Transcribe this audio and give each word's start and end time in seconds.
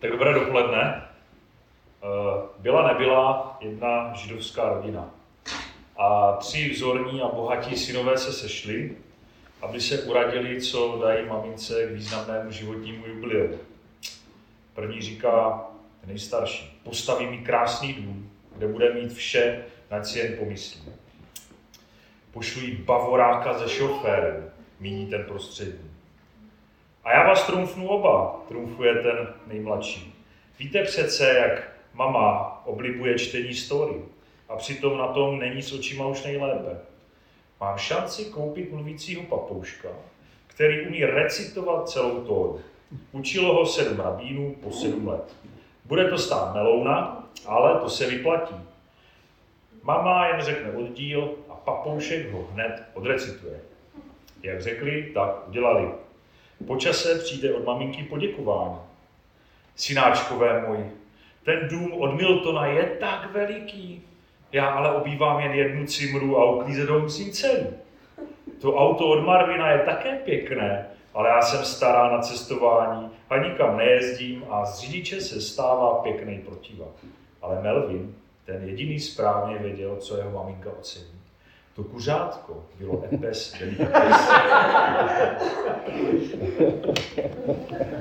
Tak 0.00 0.10
dobré 0.10 0.34
dopoledne. 0.34 1.02
Eh, 2.02 2.42
byla 2.58 2.92
nebyla 2.92 3.56
jedna 3.60 4.14
židovská 4.14 4.68
rodina. 4.68 5.10
A 5.96 6.32
tři 6.32 6.70
vzorní 6.70 7.22
a 7.22 7.28
bohatí 7.28 7.76
synové 7.76 8.18
se 8.18 8.32
sešli, 8.32 8.96
aby 9.62 9.80
se 9.80 10.02
uradili, 10.02 10.62
co 10.62 11.00
dají 11.04 11.26
mamince 11.26 11.86
k 11.86 11.90
významnému 11.90 12.50
životnímu 12.50 13.06
jubileu. 13.06 13.58
První 14.74 15.00
říká, 15.00 15.64
nejstarší, 16.06 16.80
postaví 16.84 17.26
mi 17.26 17.38
krásný 17.38 17.94
dům, 17.94 18.30
kde 18.56 18.68
bude 18.68 18.94
mít 18.94 19.12
vše, 19.12 19.64
na 19.90 20.04
si 20.04 20.18
jen 20.18 20.36
pomyslí. 20.38 20.82
Pošlu 22.32 22.62
jí 22.62 22.72
bavoráka 22.72 23.58
se 23.58 23.68
šoférem, 23.68 24.50
míní 24.80 25.06
ten 25.06 25.24
prostřední. 25.24 25.89
A 27.04 27.12
já 27.12 27.26
vás 27.28 27.46
trumfnu 27.46 27.88
oba, 27.88 28.40
trumfuje 28.48 28.94
ten 28.94 29.34
nejmladší. 29.46 30.14
Víte 30.58 30.82
přece, 30.82 31.28
jak 31.28 31.72
mama 31.94 32.62
oblibuje 32.66 33.18
čtení 33.18 33.54
story 33.54 33.94
a 34.48 34.56
přitom 34.56 34.98
na 34.98 35.06
tom 35.06 35.38
není 35.38 35.62
s 35.62 35.72
očima 35.72 36.06
už 36.06 36.24
nejlépe. 36.24 36.78
Mám 37.60 37.78
šanci 37.78 38.24
koupit 38.24 38.72
mluvícího 38.72 39.22
papouška, 39.22 39.88
který 40.46 40.86
umí 40.86 41.04
recitovat 41.04 41.88
celou 41.88 42.24
tóru. 42.24 42.60
Učilo 43.12 43.54
ho 43.54 43.66
sedm 43.66 44.00
rabínů 44.00 44.54
po 44.62 44.72
sedm 44.72 45.08
let. 45.08 45.36
Bude 45.84 46.10
to 46.10 46.18
stát 46.18 46.54
melouna, 46.54 47.28
ale 47.46 47.80
to 47.80 47.90
se 47.90 48.06
vyplatí. 48.06 48.54
Mama 49.82 50.26
jen 50.26 50.42
řekne 50.42 50.72
oddíl 50.72 51.30
a 51.48 51.54
papoušek 51.54 52.32
ho 52.32 52.48
hned 52.52 52.82
odrecituje. 52.94 53.60
Jak 54.42 54.62
řekli, 54.62 55.10
tak 55.14 55.48
udělali. 55.48 55.88
Po 56.66 56.76
čase 56.76 57.18
přijde 57.18 57.54
od 57.54 57.64
maminky 57.64 58.02
poděkování. 58.02 58.76
Synáčkové 59.76 60.66
můj, 60.68 60.78
ten 61.44 61.68
dům 61.68 61.92
od 61.92 62.14
Miltona 62.14 62.66
je 62.66 62.82
tak 63.00 63.32
veliký. 63.32 64.02
Já 64.52 64.66
ale 64.66 64.94
obývám 64.94 65.40
jen 65.40 65.52
jednu 65.52 65.86
cimru 65.86 66.38
a 66.38 66.50
uklízet 66.50 66.88
ho 66.88 67.00
musím 67.00 67.32
celý. 67.32 67.66
To 68.60 68.74
auto 68.74 69.08
od 69.08 69.24
Marvina 69.24 69.70
je 69.70 69.78
také 69.78 70.18
pěkné, 70.24 70.86
ale 71.14 71.28
já 71.28 71.42
jsem 71.42 71.64
stará 71.64 72.10
na 72.10 72.22
cestování 72.22 73.10
a 73.30 73.38
nikam 73.38 73.76
nejezdím 73.76 74.44
a 74.50 74.64
z 74.64 74.80
řidiče 74.80 75.20
se 75.20 75.40
stává 75.40 75.94
pěkný 75.94 76.38
protivák. 76.38 76.94
Ale 77.42 77.62
Melvin, 77.62 78.14
ten 78.44 78.68
jediný 78.68 79.00
správně 79.00 79.58
věděl, 79.58 79.96
co 79.96 80.16
jeho 80.16 80.30
maminka 80.30 80.70
ocení. 80.80 81.19
To 81.76 81.84
kuřátko 81.84 82.64
bylo 82.78 83.04
epes. 83.12 83.54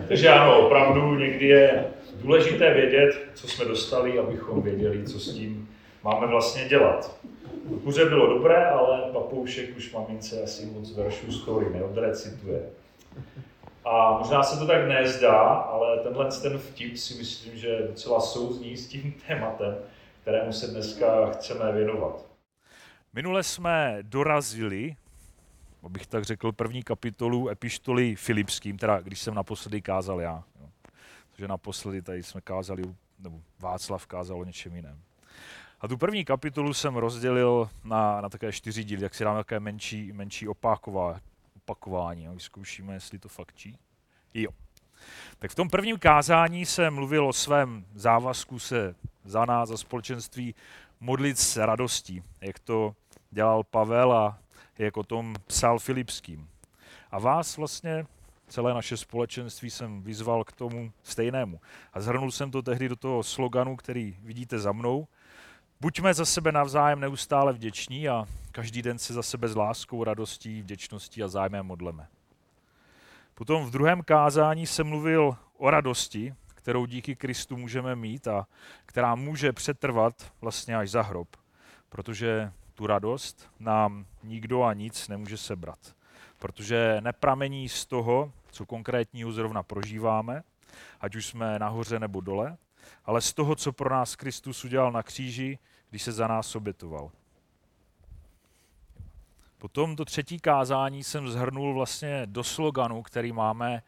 Takže 0.07 0.29
ano, 0.29 0.65
opravdu 0.65 1.15
někdy 1.15 1.47
je 1.47 1.85
důležité 2.21 2.73
vědět, 2.73 3.11
co 3.35 3.47
jsme 3.47 3.65
dostali, 3.65 4.19
abychom 4.19 4.61
věděli, 4.61 5.03
co 5.03 5.19
s 5.19 5.33
tím 5.33 5.69
máme 6.03 6.27
vlastně 6.27 6.65
dělat. 6.65 7.15
Kuře 7.83 8.05
bylo 8.05 8.33
dobré, 8.33 8.65
ale 8.65 9.01
papoušek 9.13 9.77
už 9.77 9.93
mamince 9.93 10.43
asi 10.43 10.65
moc 10.65 10.95
veršů 10.95 11.31
story 11.31 11.65
neodrecituje. 11.73 12.61
A 13.85 14.17
možná 14.17 14.43
se 14.43 14.59
to 14.59 14.67
tak 14.67 14.87
nezdá, 14.87 15.39
ale 15.41 15.97
tenhle 15.97 16.25
ten 16.41 16.57
vtip 16.57 16.97
si 16.97 17.13
myslím, 17.13 17.57
že 17.57 17.87
docela 17.87 18.19
souzní 18.19 18.77
s 18.77 18.87
tím 18.87 19.13
tématem, 19.27 19.77
kterému 20.21 20.53
se 20.53 20.67
dneska 20.67 21.31
chceme 21.31 21.71
věnovat. 21.71 22.28
Minule 23.13 23.43
jsme 23.43 23.97
dorazili, 24.01 24.95
abych 25.83 26.07
tak 26.07 26.23
řekl, 26.23 26.51
první 26.51 26.83
kapitolu 26.83 27.49
epištoly 27.49 28.15
Filipským, 28.15 28.77
teda 28.77 29.01
když 29.01 29.19
jsem 29.19 29.33
naposledy 29.33 29.81
kázal 29.81 30.21
já. 30.21 30.43
Jo. 30.61 30.69
Takže 31.31 31.47
naposledy 31.47 32.01
tady 32.01 32.23
jsme 32.23 32.41
kázali, 32.41 32.83
nebo 33.19 33.41
Václav 33.59 34.07
kázal 34.07 34.39
o 34.39 34.43
něčem 34.43 34.75
jiném. 34.75 35.01
A 35.81 35.87
tu 35.87 35.97
první 35.97 36.25
kapitolu 36.25 36.73
jsem 36.73 36.95
rozdělil 36.95 37.69
na, 37.83 38.21
na 38.21 38.29
také 38.29 38.51
čtyři 38.51 38.83
díly, 38.83 39.03
jak 39.03 39.15
si 39.15 39.23
dáme 39.23 39.39
také 39.39 39.59
menší, 39.59 40.11
menší 40.11 40.47
opáková, 40.47 41.19
opakování. 41.55 42.27
A 42.27 42.31
vyzkoušíme, 42.31 42.93
jestli 42.93 43.19
to 43.19 43.29
fakt 43.29 43.55
čí. 43.55 43.77
Jo. 44.33 44.49
Tak 45.39 45.51
v 45.51 45.55
tom 45.55 45.69
prvním 45.69 45.99
kázání 45.99 46.65
se 46.65 46.89
mluvil 46.89 47.27
o 47.27 47.33
svém 47.33 47.85
závazku 47.95 48.59
se 48.59 48.95
za 49.23 49.45
nás, 49.45 49.69
za 49.69 49.77
společenství, 49.77 50.55
modlit 50.99 51.39
s 51.39 51.57
radostí, 51.57 52.23
jak 52.41 52.59
to 52.59 52.95
dělal 53.31 53.63
Pavel 53.63 54.13
a 54.13 54.39
jak 54.77 54.97
o 54.97 55.03
tom 55.03 55.35
psal 55.47 55.79
Filipským. 55.79 56.49
A 57.11 57.19
vás 57.19 57.57
vlastně, 57.57 58.05
celé 58.47 58.73
naše 58.73 58.97
společenství 58.97 59.69
jsem 59.69 60.01
vyzval 60.01 60.43
k 60.43 60.51
tomu 60.51 60.91
stejnému. 61.03 61.59
A 61.93 62.01
zhrnul 62.01 62.31
jsem 62.31 62.51
to 62.51 62.61
tehdy 62.61 62.89
do 62.89 62.95
toho 62.95 63.23
sloganu, 63.23 63.75
který 63.75 64.17
vidíte 64.21 64.59
za 64.59 64.71
mnou. 64.71 65.07
Buďme 65.81 66.13
za 66.13 66.25
sebe 66.25 66.51
navzájem 66.51 66.99
neustále 66.99 67.53
vděční 67.53 68.09
a 68.09 68.25
každý 68.51 68.81
den 68.81 68.99
se 68.99 69.13
za 69.13 69.23
sebe 69.23 69.47
s 69.47 69.55
láskou, 69.55 70.03
radostí, 70.03 70.61
vděčností 70.61 71.23
a 71.23 71.27
zájmem 71.27 71.65
modleme. 71.65 72.07
Potom 73.35 73.65
v 73.65 73.71
druhém 73.71 74.01
kázání 74.01 74.67
se 74.67 74.83
mluvil 74.83 75.37
o 75.57 75.69
radosti, 75.69 76.33
kterou 76.69 76.85
díky 76.85 77.15
Kristu 77.15 77.57
můžeme 77.57 77.95
mít 77.95 78.27
a 78.27 78.47
která 78.85 79.15
může 79.15 79.53
přetrvat 79.53 80.33
vlastně 80.41 80.77
až 80.77 80.89
za 80.89 81.01
hrob, 81.01 81.27
protože 81.89 82.51
tu 82.73 82.87
radost 82.87 83.49
nám 83.59 84.05
nikdo 84.23 84.63
a 84.63 84.73
nic 84.73 85.07
nemůže 85.07 85.37
sebrat. 85.37 85.79
Protože 86.39 86.97
nepramení 86.99 87.69
z 87.69 87.85
toho, 87.85 88.31
co 88.51 88.65
konkrétního 88.65 89.31
zrovna 89.31 89.63
prožíváme, 89.63 90.43
ať 91.01 91.15
už 91.15 91.25
jsme 91.25 91.59
nahoře 91.59 91.99
nebo 91.99 92.21
dole, 92.21 92.57
ale 93.05 93.21
z 93.21 93.33
toho, 93.33 93.55
co 93.55 93.73
pro 93.73 93.89
nás 93.89 94.15
Kristus 94.15 94.65
udělal 94.65 94.91
na 94.91 95.03
kříži, 95.03 95.59
když 95.89 96.03
se 96.03 96.11
za 96.11 96.27
nás 96.27 96.55
obětoval. 96.55 97.11
Potom 99.57 99.95
to 99.95 100.05
třetí 100.05 100.39
kázání 100.39 101.03
jsem 101.03 101.27
zhrnul 101.27 101.73
vlastně 101.73 102.21
do 102.25 102.43
sloganu, 102.43 103.01
který 103.01 103.31
máme 103.31 103.81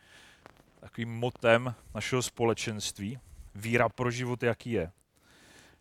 takovým 0.81 1.09
motem 1.09 1.75
našeho 1.95 2.21
společenství. 2.21 3.19
Víra 3.55 3.89
pro 3.89 4.11
život, 4.11 4.43
jaký 4.43 4.71
je. 4.71 4.91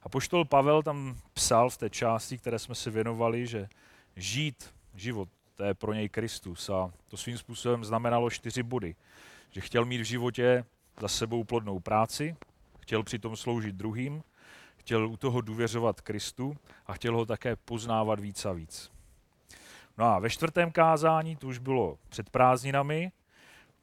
A 0.02 0.08
poštol 0.08 0.44
Pavel 0.44 0.82
tam 0.82 1.16
psal 1.32 1.70
v 1.70 1.78
té 1.78 1.90
části, 1.90 2.38
které 2.38 2.58
jsme 2.58 2.74
se 2.74 2.90
věnovali, 2.90 3.46
že 3.46 3.68
žít 4.16 4.74
život, 4.94 5.28
to 5.56 5.64
je 5.64 5.74
pro 5.74 5.92
něj 5.92 6.08
Kristus. 6.08 6.68
A 6.70 6.92
to 7.08 7.16
svým 7.16 7.38
způsobem 7.38 7.84
znamenalo 7.84 8.30
čtyři 8.30 8.62
body. 8.62 8.96
Že 9.50 9.60
chtěl 9.60 9.84
mít 9.84 10.00
v 10.00 10.04
životě 10.04 10.64
za 11.00 11.08
sebou 11.08 11.44
plodnou 11.44 11.80
práci, 11.80 12.36
chtěl 12.80 13.02
přitom 13.02 13.36
sloužit 13.36 13.74
druhým, 13.74 14.22
chtěl 14.76 15.08
u 15.08 15.16
toho 15.16 15.40
důvěřovat 15.40 16.00
Kristu 16.00 16.56
a 16.86 16.92
chtěl 16.92 17.16
ho 17.16 17.26
také 17.26 17.56
poznávat 17.56 18.20
víc 18.20 18.44
a 18.44 18.52
víc. 18.52 18.90
No 19.98 20.04
a 20.04 20.18
ve 20.18 20.30
čtvrtém 20.30 20.72
kázání, 20.72 21.36
to 21.36 21.46
už 21.46 21.58
bylo 21.58 21.98
před 22.08 22.30
prázdninami, 22.30 23.12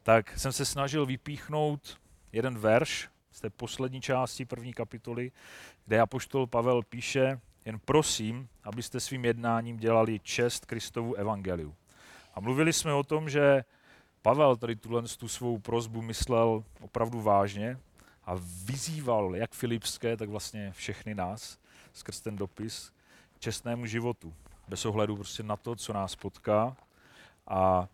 tak 0.07 0.37
jsem 0.37 0.51
se 0.51 0.65
snažil 0.65 1.05
vypíchnout 1.05 1.99
jeden 2.31 2.57
verš 2.57 3.09
z 3.31 3.41
té 3.41 3.49
poslední 3.49 4.01
části 4.01 4.45
první 4.45 4.73
kapitoly, 4.73 5.31
kde 5.85 5.99
apoštol 5.99 6.47
Pavel 6.47 6.81
píše, 6.83 7.39
jen 7.65 7.79
prosím, 7.85 8.49
abyste 8.63 8.99
svým 8.99 9.25
jednáním 9.25 9.77
dělali 9.77 10.19
čest 10.19 10.65
Kristovu 10.65 11.15
evangeliu. 11.15 11.75
A 12.33 12.39
mluvili 12.39 12.73
jsme 12.73 12.93
o 12.93 13.03
tom, 13.03 13.29
že 13.29 13.63
Pavel 14.21 14.55
tady 14.55 14.75
tuhle 14.75 15.01
tu 15.01 15.27
svou 15.27 15.59
prozbu 15.59 16.01
myslel 16.01 16.63
opravdu 16.81 17.21
vážně 17.21 17.79
a 18.25 18.35
vyzýval 18.65 19.35
jak 19.35 19.51
Filipské, 19.51 20.17
tak 20.17 20.29
vlastně 20.29 20.71
všechny 20.71 21.15
nás 21.15 21.59
skrz 21.93 22.21
ten 22.21 22.35
dopis 22.35 22.91
k 23.35 23.39
čestnému 23.39 23.85
životu. 23.85 24.33
Bez 24.67 24.85
ohledu 24.85 25.15
prostě 25.15 25.43
na 25.43 25.57
to, 25.57 25.75
co 25.75 25.93
nás 25.93 26.15
potká 26.15 26.77
a 27.47 27.87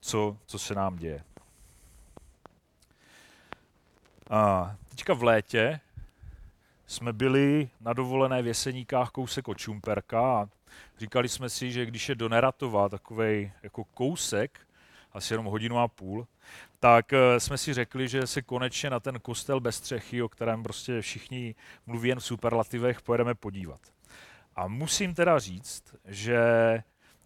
co, 0.00 0.36
co 0.46 0.58
se 0.58 0.74
nám 0.74 0.96
děje. 0.96 1.24
A 4.30 4.74
teďka 4.88 5.14
v 5.14 5.22
létě 5.22 5.80
jsme 6.86 7.12
byli 7.12 7.68
na 7.80 7.92
dovolené 7.92 8.42
v 8.42 8.46
Jeseníkách 8.46 9.10
kousek 9.10 9.48
od 9.48 9.58
Čumperka 9.58 10.20
a 10.20 10.48
říkali 10.98 11.28
jsme 11.28 11.48
si, 11.48 11.72
že 11.72 11.86
když 11.86 12.08
je 12.08 12.14
do 12.14 12.28
Neratova 12.28 12.88
takový 12.88 13.52
jako 13.62 13.84
kousek, 13.84 14.60
asi 15.12 15.34
jenom 15.34 15.46
hodinu 15.46 15.78
a 15.78 15.88
půl, 15.88 16.26
tak 16.80 17.12
eh, 17.12 17.40
jsme 17.40 17.58
si 17.58 17.74
řekli, 17.74 18.08
že 18.08 18.26
se 18.26 18.42
konečně 18.42 18.90
na 18.90 19.00
ten 19.00 19.20
kostel 19.20 19.60
bez 19.60 19.76
střechy, 19.76 20.22
o 20.22 20.28
kterém 20.28 20.62
prostě 20.62 21.00
všichni 21.00 21.54
mluví 21.86 22.08
jen 22.08 22.20
v 22.20 22.24
superlativech, 22.24 23.02
pojedeme 23.02 23.34
podívat. 23.34 23.80
A 24.56 24.68
musím 24.68 25.14
teda 25.14 25.38
říct, 25.38 25.84
že 26.04 26.38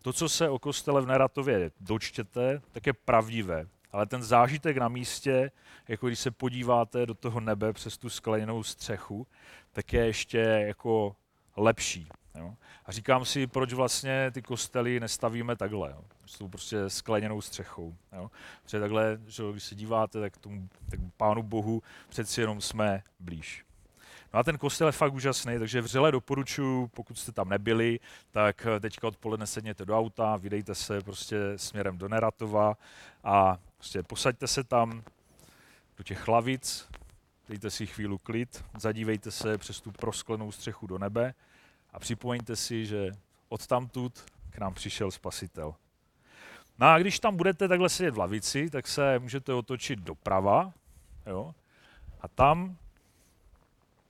to, 0.03 0.13
co 0.13 0.29
se 0.29 0.49
o 0.49 0.59
kostele 0.59 1.03
v 1.03 1.07
Neratově 1.07 1.71
dočtěte, 1.81 2.63
tak 2.73 2.87
je 2.87 2.93
pravdivé 2.93 3.67
ale 3.93 4.07
ten 4.07 4.23
zážitek 4.23 4.77
na 4.77 4.89
místě, 4.89 5.51
jako 5.89 6.07
když 6.07 6.19
se 6.19 6.31
podíváte 6.31 7.07
do 7.07 7.15
toho 7.15 7.41
nebe 7.41 7.73
přes 7.73 7.99
tu 7.99 8.11
skleněnou 8.11 8.63
střechu, 8.63 9.27
tak 9.73 9.93
je 9.93 10.07
ještě 10.07 10.39
jako 10.39 11.17
lepší. 11.57 12.09
Jo? 12.35 12.55
A 12.87 12.93
říkám 12.93 13.25
si, 13.25 13.47
proč 13.47 13.73
vlastně 13.73 14.31
ty 14.31 14.43
kostely 14.43 15.01
nestavíme 15.01 15.57
takhle, 15.57 15.91
jo? 15.91 16.05
s 16.27 16.39
tou 16.39 16.49
prostě 16.49 16.91
skleněnou 16.91 17.41
střechou. 17.41 17.95
Jo? 18.13 18.31
Protože 18.63 18.81
takhle, 18.81 19.19
že 19.27 19.43
když 19.53 19.65
se 19.65 19.75
díváte, 19.75 20.21
tak 20.21 20.37
tomu 20.37 20.69
tak 20.91 21.01
Pánu 21.17 21.43
Bohu 21.43 21.83
přeci 22.09 22.41
jenom 22.41 22.61
jsme 22.61 23.03
blíž. 23.21 23.65
No 24.35 24.41
a 24.41 24.43
ten 24.43 24.59
kostel 24.59 24.89
je 24.89 24.93
fakt 24.93 25.15
úžasný, 25.15 25.59
takže 25.59 25.81
vřele 25.81 26.13
doporučuji, 26.13 26.87
pokud 26.87 27.19
jste 27.19 27.33
tam 27.33 27.49
nebyli, 27.49 28.01
tak 28.31 28.67
teďka 28.81 29.09
odpoledne 29.09 29.47
sedněte 29.47 29.85
do 29.85 29.99
auta, 29.99 30.37
vydejte 30.37 30.75
se 30.75 31.01
prostě 31.01 31.37
směrem 31.57 31.99
do 31.99 32.09
Neratova 32.09 32.77
a 33.25 33.59
prostě 33.81 34.03
posaďte 34.03 34.47
se 34.47 34.65
tam 34.65 35.03
do 35.97 36.05
těch 36.05 36.29
hlavic, 36.29 36.89
dejte 37.49 37.71
si 37.71 37.87
chvíli 37.87 38.17
klid, 38.23 38.65
zadívejte 38.79 39.31
se 39.31 39.59
přes 39.59 39.81
tu 39.81 39.93
prosklenou 39.93 40.53
střechu 40.53 40.87
do 40.87 40.99
nebe 40.99 41.35
a 41.93 41.99
připomeňte 41.99 42.57
si, 42.57 42.87
že 42.87 43.11
od 43.49 43.67
tamtud 43.67 44.25
k 44.51 44.59
nám 44.59 44.75
přišel 44.75 45.11
spasitel. 45.11 45.75
No 46.79 46.87
a 46.87 46.99
když 46.99 47.19
tam 47.19 47.37
budete 47.37 47.69
takhle 47.69 47.89
sedět 47.89 48.11
v 48.11 48.19
lavici, 48.19 48.71
tak 48.71 48.89
se 48.89 49.19
můžete 49.19 49.53
otočit 49.55 49.99
doprava 49.99 50.73
jo? 51.27 51.55
a 52.21 52.29
tam 52.29 52.77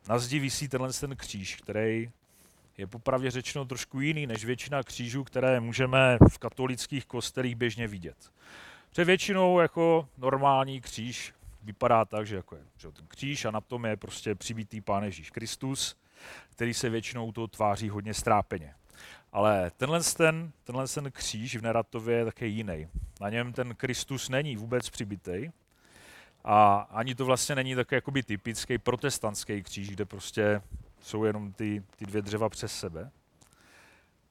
na 0.08 0.18
zdi 0.18 0.38
visí 0.38 0.68
tenhle 0.68 0.92
ten 0.92 1.16
kříž, 1.16 1.56
který 1.56 2.10
je 2.78 2.86
popravdě 2.86 3.30
řečeno 3.30 3.64
trošku 3.64 4.00
jiný 4.00 4.26
než 4.26 4.44
většina 4.44 4.82
křížů, 4.82 5.24
které 5.24 5.60
můžeme 5.60 6.18
v 6.30 6.38
katolických 6.38 7.06
kostelích 7.06 7.56
běžně 7.56 7.88
vidět. 7.88 8.32
Protože 8.90 9.04
většinou 9.04 9.60
jako 9.60 10.08
normální 10.18 10.80
kříž 10.80 11.34
vypadá 11.62 12.04
tak, 12.04 12.26
že 12.26 12.36
jako 12.36 12.56
je 12.56 12.62
že 12.76 12.92
ten 12.92 13.06
kříž 13.06 13.44
a 13.44 13.50
na 13.50 13.60
tom 13.60 13.86
je 13.86 13.96
prostě 13.96 14.34
přibitý 14.34 14.80
Pán 14.80 15.04
Ježíš 15.04 15.30
Kristus, 15.30 15.96
který 16.50 16.74
se 16.74 16.90
většinou 16.90 17.32
to 17.32 17.48
tváří 17.48 17.88
hodně 17.88 18.14
strápeně. 18.14 18.74
Ale 19.32 19.70
tenhle 19.76 20.00
ten, 20.16 20.52
tenhle 20.64 20.88
ten 20.88 21.10
kříž 21.12 21.56
v 21.56 21.62
Neratově 21.62 22.16
je 22.16 22.24
také 22.24 22.46
jiný. 22.46 22.88
Na 23.20 23.30
něm 23.30 23.52
ten 23.52 23.74
Kristus 23.74 24.28
není 24.28 24.56
vůbec 24.56 24.90
přibitý, 24.90 25.50
a 26.44 26.74
ani 26.74 27.14
to 27.14 27.24
vlastně 27.24 27.54
není 27.54 27.74
tak 27.74 27.92
jakoby 27.92 28.22
typický 28.22 28.78
protestantský 28.78 29.62
kříž, 29.62 29.90
kde 29.90 30.04
prostě 30.04 30.62
jsou 31.00 31.24
jenom 31.24 31.52
ty, 31.52 31.82
ty 31.96 32.06
dvě 32.06 32.22
dřeva 32.22 32.48
přes 32.48 32.78
sebe. 32.78 33.10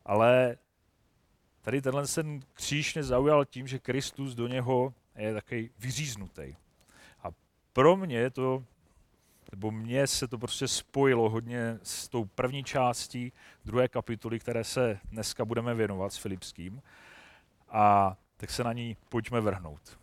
Ale 0.05 0.57
tady 1.61 1.81
tenhle 1.81 2.07
ten 2.07 2.39
kříž 2.53 2.93
mě 2.95 3.03
zaujal 3.03 3.45
tím, 3.45 3.67
že 3.67 3.79
Kristus 3.79 4.35
do 4.35 4.47
něho 4.47 4.93
je 5.15 5.33
takový 5.33 5.69
vyříznutý. 5.79 6.55
A 7.23 7.27
pro 7.73 7.97
mě 7.97 8.29
to, 8.29 8.63
nebo 9.51 9.71
mně 9.71 10.07
se 10.07 10.27
to 10.27 10.37
prostě 10.37 10.67
spojilo 10.67 11.29
hodně 11.29 11.79
s 11.83 12.07
tou 12.07 12.25
první 12.25 12.63
částí 12.63 13.33
druhé 13.65 13.87
kapitoly, 13.87 14.39
které 14.39 14.63
se 14.63 14.99
dneska 15.05 15.45
budeme 15.45 15.73
věnovat 15.73 16.13
s 16.13 16.17
Filipským. 16.17 16.81
A 17.69 18.17
tak 18.37 18.49
se 18.49 18.63
na 18.63 18.73
ní 18.73 18.97
pojďme 19.09 19.41
vrhnout 19.41 19.99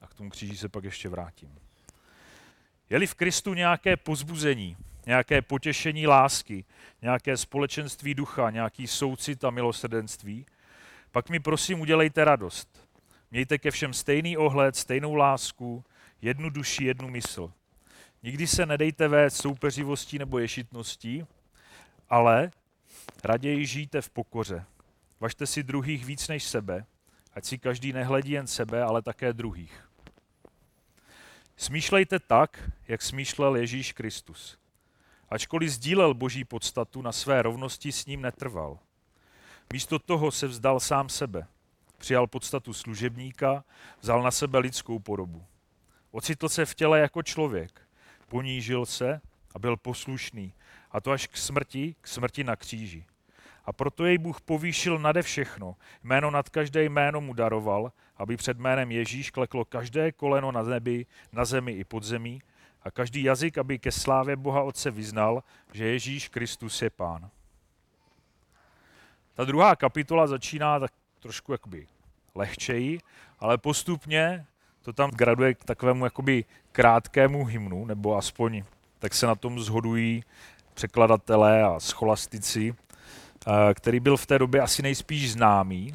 a 0.00 0.06
k 0.06 0.14
tomu 0.14 0.30
kříži 0.30 0.56
se 0.56 0.68
pak 0.68 0.84
ještě 0.84 1.08
vrátím. 1.08 1.58
Je-li 2.90 3.06
v 3.06 3.14
Kristu 3.14 3.54
nějaké 3.54 3.96
pozbuzení, 3.96 4.76
nějaké 5.06 5.42
potěšení 5.42 6.06
lásky, 6.06 6.64
nějaké 7.02 7.36
společenství 7.36 8.14
ducha, 8.14 8.50
nějaký 8.50 8.86
soucit 8.86 9.44
a 9.44 9.50
milosrdenství, 9.50 10.46
pak 11.12 11.28
mi 11.28 11.40
prosím 11.40 11.80
udělejte 11.80 12.24
radost. 12.24 12.88
Mějte 13.30 13.58
ke 13.58 13.70
všem 13.70 13.94
stejný 13.94 14.36
ohled, 14.36 14.76
stejnou 14.76 15.14
lásku, 15.14 15.84
jednu 16.22 16.50
duši, 16.50 16.84
jednu 16.84 17.08
mysl. 17.08 17.52
Nikdy 18.22 18.46
se 18.46 18.66
nedejte 18.66 19.08
vést 19.08 19.36
soupeřivostí 19.36 20.18
nebo 20.18 20.38
ješitností, 20.38 21.26
ale 22.08 22.50
raději 23.24 23.66
žijte 23.66 24.00
v 24.02 24.10
pokoře. 24.10 24.64
Važte 25.20 25.46
si 25.46 25.62
druhých 25.62 26.04
víc 26.04 26.28
než 26.28 26.44
sebe, 26.44 26.84
ať 27.34 27.44
si 27.44 27.58
každý 27.58 27.92
nehledí 27.92 28.30
jen 28.30 28.46
sebe, 28.46 28.82
ale 28.82 29.02
také 29.02 29.32
druhých. 29.32 29.88
Smýšlejte 31.56 32.18
tak, 32.18 32.70
jak 32.88 33.02
smýšlel 33.02 33.56
Ježíš 33.56 33.92
Kristus. 33.92 34.58
Ačkoliv 35.28 35.70
sdílel 35.70 36.14
boží 36.14 36.44
podstatu, 36.44 37.02
na 37.02 37.12
své 37.12 37.42
rovnosti 37.42 37.92
s 37.92 38.06
ním 38.06 38.22
netrval. 38.22 38.78
Místo 39.72 39.98
toho 39.98 40.30
se 40.30 40.46
vzdal 40.46 40.80
sám 40.80 41.08
sebe. 41.08 41.46
Přijal 41.98 42.26
podstatu 42.26 42.72
služebníka, 42.72 43.64
vzal 44.00 44.22
na 44.22 44.30
sebe 44.30 44.58
lidskou 44.58 44.98
podobu. 44.98 45.44
Ocitl 46.10 46.48
se 46.48 46.66
v 46.66 46.74
těle 46.74 47.00
jako 47.00 47.22
člověk. 47.22 47.80
Ponížil 48.28 48.86
se 48.86 49.20
a 49.54 49.58
byl 49.58 49.76
poslušný. 49.76 50.54
A 50.90 51.00
to 51.00 51.10
až 51.10 51.26
k 51.26 51.36
smrti, 51.36 51.94
k 52.00 52.08
smrti 52.08 52.44
na 52.44 52.56
kříži. 52.56 53.04
A 53.64 53.72
proto 53.72 54.04
jej 54.04 54.18
Bůh 54.18 54.40
povýšil 54.40 54.98
nade 54.98 55.22
všechno. 55.22 55.76
Jméno 56.04 56.30
nad 56.30 56.48
každé 56.48 56.84
jméno 56.84 57.20
mu 57.20 57.34
daroval, 57.34 57.92
aby 58.16 58.36
před 58.36 58.58
jménem 58.58 58.90
Ježíš 58.90 59.30
kleklo 59.30 59.64
každé 59.64 60.12
koleno 60.12 60.52
na 60.52 60.62
nebi, 60.62 61.06
na 61.32 61.44
zemi 61.44 61.72
i 61.72 61.84
pod 61.84 62.02
zemí 62.02 62.42
a 62.82 62.90
každý 62.90 63.22
jazyk, 63.22 63.58
aby 63.58 63.78
ke 63.78 63.92
slávě 63.92 64.36
Boha 64.36 64.62
Otce 64.62 64.90
vyznal, 64.90 65.42
že 65.72 65.84
Ježíš 65.84 66.28
Kristus 66.28 66.82
je 66.82 66.90
Pán. 66.90 67.30
Ta 69.34 69.44
druhá 69.44 69.76
kapitola 69.76 70.26
začíná 70.26 70.78
tak 70.78 70.92
trošku 71.20 71.52
jakoby 71.52 71.86
lehčeji, 72.34 72.98
ale 73.38 73.58
postupně 73.58 74.46
to 74.82 74.92
tam 74.92 75.10
graduje 75.10 75.54
k 75.54 75.64
takovému 75.64 76.04
jakoby 76.04 76.44
krátkému 76.72 77.44
hymnu, 77.44 77.86
nebo 77.86 78.16
aspoň 78.16 78.64
tak 78.98 79.14
se 79.14 79.26
na 79.26 79.34
tom 79.34 79.60
zhodují 79.60 80.24
překladatelé 80.74 81.62
a 81.62 81.80
scholastici, 81.80 82.74
eh, 83.46 83.74
který 83.74 84.00
byl 84.00 84.16
v 84.16 84.26
té 84.26 84.38
době 84.38 84.60
asi 84.60 84.82
nejspíš 84.82 85.32
známý, 85.32 85.94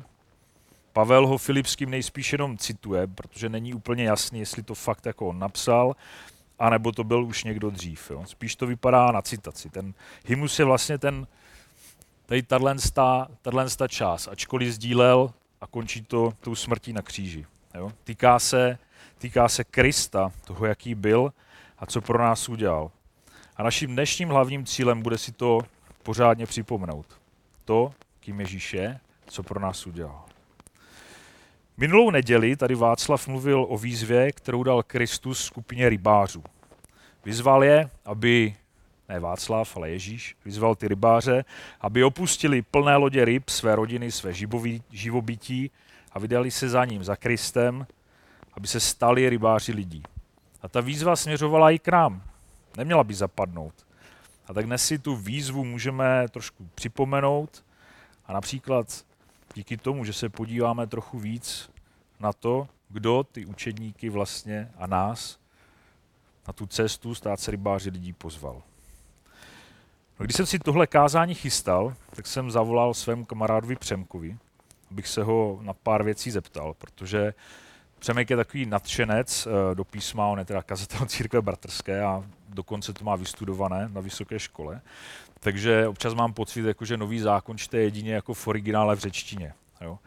Pavel 0.97 1.27
ho 1.27 1.37
Filipským 1.37 1.89
nejspíš 1.89 2.31
jenom 2.31 2.57
cituje, 2.57 3.07
protože 3.07 3.49
není 3.49 3.73
úplně 3.73 4.03
jasný, 4.03 4.39
jestli 4.39 4.63
to 4.63 4.75
fakt 4.75 5.05
jako 5.05 5.27
on 5.27 5.39
napsal, 5.39 5.95
anebo 6.59 6.91
to 6.91 7.03
byl 7.03 7.23
už 7.23 7.43
někdo 7.43 7.69
dřív. 7.69 8.11
Jo. 8.11 8.23
Spíš 8.25 8.55
to 8.55 8.67
vypadá 8.67 9.11
na 9.11 9.21
citaci. 9.21 9.69
Ten 9.69 9.93
hymnus 10.25 10.59
je 10.59 10.65
vlastně 10.65 10.97
ten, 10.97 11.27
tady 12.27 12.43
tato 12.43 13.87
část, 13.87 14.27
ačkoliv 14.27 14.73
sdílel 14.73 15.33
a 15.61 15.67
končí 15.67 16.01
to 16.01 16.33
tou 16.39 16.55
smrtí 16.55 16.93
na 16.93 17.01
kříži. 17.01 17.45
Jo. 17.75 17.91
Týká, 18.03 18.39
se, 18.39 18.77
týká 19.17 19.49
se 19.49 19.63
Krista, 19.63 20.31
toho, 20.45 20.65
jaký 20.65 20.95
byl 20.95 21.33
a 21.79 21.85
co 21.85 22.01
pro 22.01 22.17
nás 22.17 22.49
udělal. 22.49 22.91
A 23.57 23.63
naším 23.63 23.89
dnešním 23.89 24.29
hlavním 24.29 24.65
cílem 24.65 25.01
bude 25.01 25.17
si 25.17 25.31
to 25.31 25.59
pořádně 26.03 26.45
připomenout. 26.45 27.05
To, 27.65 27.93
kým 28.19 28.39
Ježíš 28.39 28.73
je, 28.73 28.99
co 29.27 29.43
pro 29.43 29.59
nás 29.59 29.87
udělal. 29.87 30.25
Minulou 31.77 32.11
neděli 32.11 32.55
tady 32.55 32.75
Václav 32.75 33.27
mluvil 33.27 33.65
o 33.69 33.77
výzvě, 33.77 34.31
kterou 34.31 34.63
dal 34.63 34.83
Kristus 34.83 35.45
skupině 35.45 35.89
rybářů. 35.89 36.43
Vyzval 37.25 37.63
je, 37.63 37.89
aby, 38.05 38.55
ne 39.09 39.19
Václav, 39.19 39.77
ale 39.77 39.89
Ježíš, 39.89 40.35
vyzval 40.45 40.75
ty 40.75 40.87
rybáře, 40.87 41.45
aby 41.81 42.03
opustili 42.03 42.61
plné 42.61 42.95
lodě 42.95 43.25
ryb, 43.25 43.49
své 43.49 43.75
rodiny, 43.75 44.11
své 44.11 44.33
živobytí 44.91 45.71
a 46.11 46.19
vydali 46.19 46.51
se 46.51 46.69
za 46.69 46.85
ním, 46.85 47.03
za 47.03 47.15
Kristem, 47.15 47.87
aby 48.53 48.67
se 48.67 48.79
stali 48.79 49.29
rybáři 49.29 49.71
lidí. 49.71 50.03
A 50.61 50.67
ta 50.67 50.81
výzva 50.81 51.15
směřovala 51.15 51.71
i 51.71 51.79
k 51.79 51.87
nám. 51.87 52.23
Neměla 52.77 53.03
by 53.03 53.13
zapadnout. 53.13 53.73
A 54.47 54.53
tak 54.53 54.65
dnes 54.65 54.85
si 54.85 54.99
tu 54.99 55.15
výzvu 55.15 55.65
můžeme 55.65 56.27
trošku 56.27 56.69
připomenout 56.75 57.65
a 58.25 58.33
například 58.33 59.05
díky 59.55 59.77
tomu, 59.77 60.05
že 60.05 60.13
se 60.13 60.29
podíváme 60.29 60.87
trochu 60.87 61.19
víc 61.19 61.69
na 62.19 62.33
to, 62.33 62.67
kdo 62.89 63.23
ty 63.23 63.45
učedníky 63.45 64.09
vlastně 64.09 64.71
a 64.77 64.87
nás 64.87 65.39
na 66.47 66.53
tu 66.53 66.65
cestu 66.65 67.15
stát 67.15 67.39
se 67.39 67.51
rybáři 67.51 67.89
lidí 67.89 68.13
pozval. 68.13 68.61
No, 70.19 70.23
když 70.23 70.35
jsem 70.35 70.45
si 70.45 70.59
tohle 70.59 70.87
kázání 70.87 71.35
chystal, 71.35 71.93
tak 72.15 72.27
jsem 72.27 72.51
zavolal 72.51 72.93
svému 72.93 73.25
kamarádovi 73.25 73.75
Přemkovi, 73.75 74.37
abych 74.91 75.07
se 75.07 75.23
ho 75.23 75.59
na 75.61 75.73
pár 75.73 76.03
věcí 76.03 76.31
zeptal, 76.31 76.73
protože 76.73 77.33
Přemek 77.99 78.29
je 78.29 78.35
takový 78.35 78.65
nadšenec 78.65 79.47
eh, 79.47 79.75
do 79.75 79.83
písma, 79.83 80.27
on 80.27 80.39
je 80.39 80.45
teda 80.45 80.61
kazatel 80.61 81.05
církve 81.07 81.41
bratrské 81.41 82.03
a 82.03 82.23
dokonce 82.49 82.93
to 82.93 83.05
má 83.05 83.15
vystudované 83.15 83.89
na 83.93 84.01
vysoké 84.01 84.39
škole. 84.39 84.81
Takže 85.39 85.87
občas 85.87 86.13
mám 86.13 86.33
pocit, 86.33 86.65
jako, 86.65 86.85
že 86.85 86.97
nový 86.97 87.19
zákon 87.19 87.57
čte 87.57 87.77
jedině 87.77 88.13
jako 88.13 88.33
v 88.33 88.47
originále 88.47 88.95
v 88.95 88.99
řečtině. 88.99 89.53
Jo. 89.81 89.99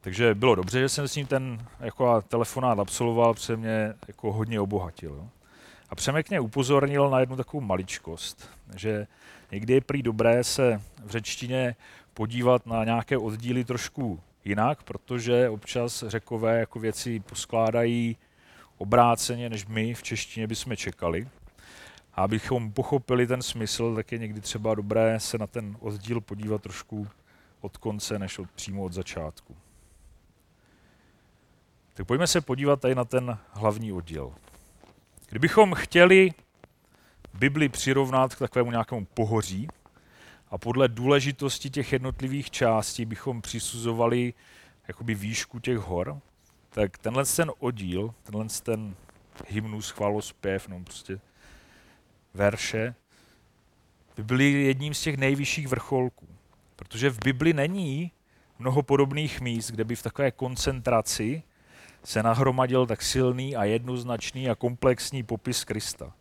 Takže 0.00 0.34
bylo 0.34 0.54
dobře, 0.54 0.80
že 0.80 0.88
jsem 0.88 1.08
s 1.08 1.16
ním 1.16 1.26
ten 1.26 1.66
jako 1.80 2.22
telefonát 2.22 2.78
absolvoval, 2.78 3.34
protože 3.34 3.56
mě 3.56 3.94
jako 4.08 4.32
hodně 4.32 4.60
obohatil. 4.60 5.10
Jo. 5.10 5.28
A 5.90 5.94
Přemek 5.94 6.30
mě 6.30 6.40
upozornil 6.40 7.10
na 7.10 7.20
jednu 7.20 7.36
takovou 7.36 7.60
maličkost, 7.60 8.50
že 8.76 9.06
někdy 9.52 9.72
je 9.72 9.80
prý 9.80 10.02
dobré 10.02 10.44
se 10.44 10.82
v 11.04 11.10
řečtině 11.10 11.76
podívat 12.14 12.66
na 12.66 12.84
nějaké 12.84 13.18
oddíly 13.18 13.64
trošku 13.64 14.20
jinak, 14.44 14.82
protože 14.82 15.48
občas 15.48 16.04
řekové 16.06 16.58
jako 16.58 16.78
věci 16.78 17.20
poskládají 17.20 18.16
obráceně, 18.78 19.50
než 19.50 19.66
my 19.66 19.94
v 19.94 20.02
češtině 20.02 20.46
bychom 20.46 20.76
čekali. 20.76 21.28
A 22.14 22.22
abychom 22.22 22.72
pochopili 22.72 23.26
ten 23.26 23.42
smysl, 23.42 23.94
tak 23.94 24.12
je 24.12 24.18
někdy 24.18 24.40
třeba 24.40 24.74
dobré 24.74 25.20
se 25.20 25.38
na 25.38 25.46
ten 25.46 25.76
oddíl 25.80 26.20
podívat 26.20 26.62
trošku 26.62 27.08
od 27.60 27.76
konce, 27.76 28.18
než 28.18 28.38
od, 28.38 28.50
přímo 28.50 28.82
od 28.82 28.92
začátku. 28.92 29.56
Tak 31.94 32.06
pojďme 32.06 32.26
se 32.26 32.40
podívat 32.40 32.80
tady 32.80 32.94
na 32.94 33.04
ten 33.04 33.38
hlavní 33.50 33.92
oddíl. 33.92 34.32
Kdybychom 35.28 35.74
chtěli 35.74 36.30
Bibli 37.34 37.68
přirovnat 37.68 38.34
k 38.34 38.38
takovému 38.38 38.70
nějakému 38.70 39.06
pohoří 39.14 39.68
a 40.50 40.58
podle 40.58 40.88
důležitosti 40.88 41.70
těch 41.70 41.92
jednotlivých 41.92 42.50
částí 42.50 43.04
bychom 43.04 43.42
přisuzovali 43.42 44.34
jakoby 44.88 45.14
výšku 45.14 45.58
těch 45.58 45.78
hor, 45.78 46.20
tak 46.70 46.98
tenhle 46.98 47.24
ten 47.24 47.50
oddíl, 47.58 48.14
tenhle 48.22 48.46
ten 48.62 48.94
hymnus, 49.48 49.90
chválospěv, 49.90 50.68
no 50.68 50.84
prostě 50.84 51.20
verše, 52.34 52.94
by 54.16 54.22
byly 54.22 54.52
jedním 54.52 54.94
z 54.94 55.00
těch 55.00 55.16
nejvyšších 55.16 55.68
vrcholků. 55.68 56.28
Protože 56.76 57.10
v 57.10 57.18
Bibli 57.24 57.52
není 57.52 58.12
mnoho 58.58 58.82
podobných 58.82 59.40
míst, 59.40 59.70
kde 59.70 59.84
by 59.84 59.96
v 59.96 60.02
takové 60.02 60.30
koncentraci 60.30 61.42
se 62.04 62.22
nahromadil 62.22 62.86
tak 62.86 63.02
silný 63.02 63.56
a 63.56 63.64
jednoznačný 63.64 64.50
a 64.50 64.54
komplexní 64.54 65.22
popis 65.22 65.64
Krista. 65.64 66.12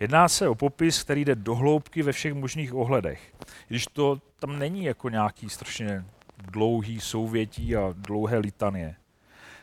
Jedná 0.00 0.28
se 0.28 0.48
o 0.48 0.54
popis, 0.54 1.02
který 1.02 1.24
jde 1.24 1.34
do 1.34 1.54
hloubky 1.54 2.02
ve 2.02 2.12
všech 2.12 2.34
možných 2.34 2.74
ohledech. 2.74 3.34
Když 3.68 3.86
to 3.86 4.20
tam 4.38 4.58
není 4.58 4.84
jako 4.84 5.08
nějaký 5.08 5.50
strašně 5.50 6.04
dlouhý 6.36 7.00
souvětí 7.00 7.76
a 7.76 7.94
dlouhé 7.96 8.38
litanie. 8.38 8.94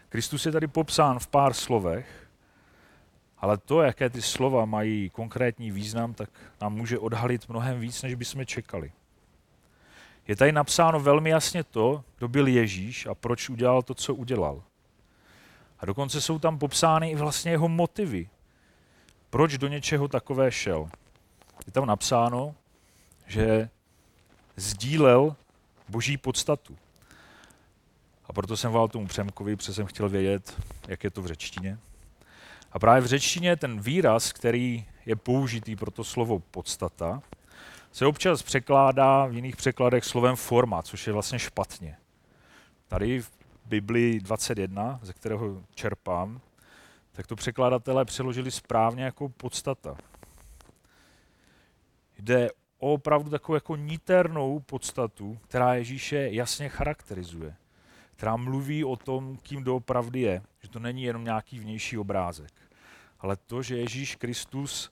Kristus 0.10 0.46
je 0.46 0.52
tady 0.52 0.68
popsán 0.68 1.20
v 1.20 1.28
pár 1.28 1.54
slovech, 1.54 2.30
ale 3.38 3.58
to, 3.58 3.82
jaké 3.82 4.10
ty 4.10 4.22
slova 4.22 4.66
mají 4.66 5.10
konkrétní 5.10 5.72
význam, 5.72 6.14
tak 6.14 6.30
nám 6.62 6.74
může 6.74 7.00
odhalit 7.00 7.50
mnohem 7.50 7.80
víc, 7.80 8.02
než 8.02 8.16
bychom 8.16 8.46
čekali. 8.46 8.92
Je 10.28 10.36
tady 10.36 10.52
napsáno 10.52 11.00
velmi 11.00 11.30
jasně 11.30 11.64
to, 11.64 12.04
kdo 12.18 12.28
byl 12.28 12.48
Ježíš 12.48 13.06
a 13.06 13.16
proč 13.16 13.50
udělal 13.50 13.82
to, 13.82 13.94
co 13.94 14.16
udělal. 14.16 14.64
A 15.80 15.86
dokonce 15.86 16.22
jsou 16.22 16.40
tam 16.40 16.60
popsány 16.60 17.12
i 17.12 17.16
vlastně 17.16 17.52
jeho 17.52 17.70
motivy. 17.70 18.30
Proč 19.30 19.58
do 19.58 19.68
něčeho 19.68 20.08
takové 20.08 20.52
šel. 20.52 20.90
Je 21.66 21.72
tam 21.72 21.86
napsáno, 21.86 22.56
že 23.28 23.70
sdílel 24.56 25.36
boží 25.90 26.18
podstatu. 26.18 26.78
A 28.26 28.34
proto 28.34 28.58
jsem 28.58 28.72
volal 28.72 28.88
tomu 28.88 29.08
Přemkovi, 29.08 29.56
protože 29.56 29.74
jsem 29.74 29.86
chtěl 29.86 30.10
vědět, 30.10 30.62
jak 30.88 31.04
je 31.04 31.12
to 31.12 31.22
v 31.22 31.26
řečtině. 31.26 31.78
A 32.72 32.80
právě 32.80 33.02
v 33.02 33.06
řečtině 33.06 33.56
ten 33.56 33.82
výraz, 33.82 34.32
který 34.32 34.86
je 35.06 35.16
použitý 35.16 35.76
pro 35.76 35.92
to 35.92 36.04
slovo 36.04 36.40
podstata, 36.40 37.22
se 37.92 38.06
občas 38.06 38.44
překládá 38.44 39.26
v 39.26 39.34
jiných 39.34 39.56
překladech 39.56 40.04
slovem 40.04 40.36
forma, 40.36 40.82
což 40.82 41.08
je 41.08 41.14
vlastně 41.14 41.40
špatně. 41.40 41.98
Tady 42.88 43.22
v 43.22 43.32
Bibli 43.66 44.20
21, 44.20 45.00
ze 45.04 45.14
kterého 45.14 45.64
čerpám, 45.76 46.42
tak 47.18 47.28
to 47.28 47.36
překladatelé 47.36 48.06
přeložili 48.06 48.52
správně 48.52 49.04
jako 49.04 49.30
podstata. 49.30 49.98
Jde 52.20 52.50
o 52.78 52.94
opravdu 52.94 53.30
takovou 53.30 53.56
jako 53.56 53.76
niternou 53.76 54.60
podstatu, 54.60 55.38
která 55.42 55.74
Ježíše 55.74 56.30
jasně 56.32 56.70
charakterizuje, 56.70 57.56
která 58.16 58.36
mluví 58.36 58.86
o 58.86 58.96
tom, 58.96 59.38
kým 59.38 59.64
doopravdy 59.64 60.22
je, 60.22 60.42
že 60.60 60.70
to 60.70 60.80
není 60.80 61.04
jenom 61.04 61.24
nějaký 61.24 61.60
vnější 61.60 61.98
obrázek, 61.98 62.52
ale 63.20 63.36
to, 63.36 63.62
že 63.62 63.78
Ježíš 63.78 64.16
Kristus 64.16 64.92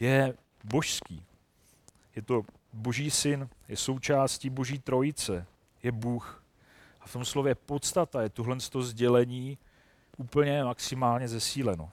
je 0.00 0.34
božský. 0.64 1.24
Je 2.16 2.22
to 2.22 2.42
boží 2.72 3.10
syn, 3.10 3.48
je 3.68 3.76
součástí 3.76 4.50
boží 4.50 4.78
trojice, 4.78 5.46
je 5.82 5.92
Bůh. 5.92 6.44
A 7.00 7.06
v 7.06 7.12
tom 7.12 7.24
slově 7.24 7.54
podstata 7.54 8.22
je 8.22 8.28
tuhle 8.28 8.56
sdělení 8.80 9.58
úplně 10.20 10.64
maximálně 10.64 11.28
zesíleno. 11.28 11.90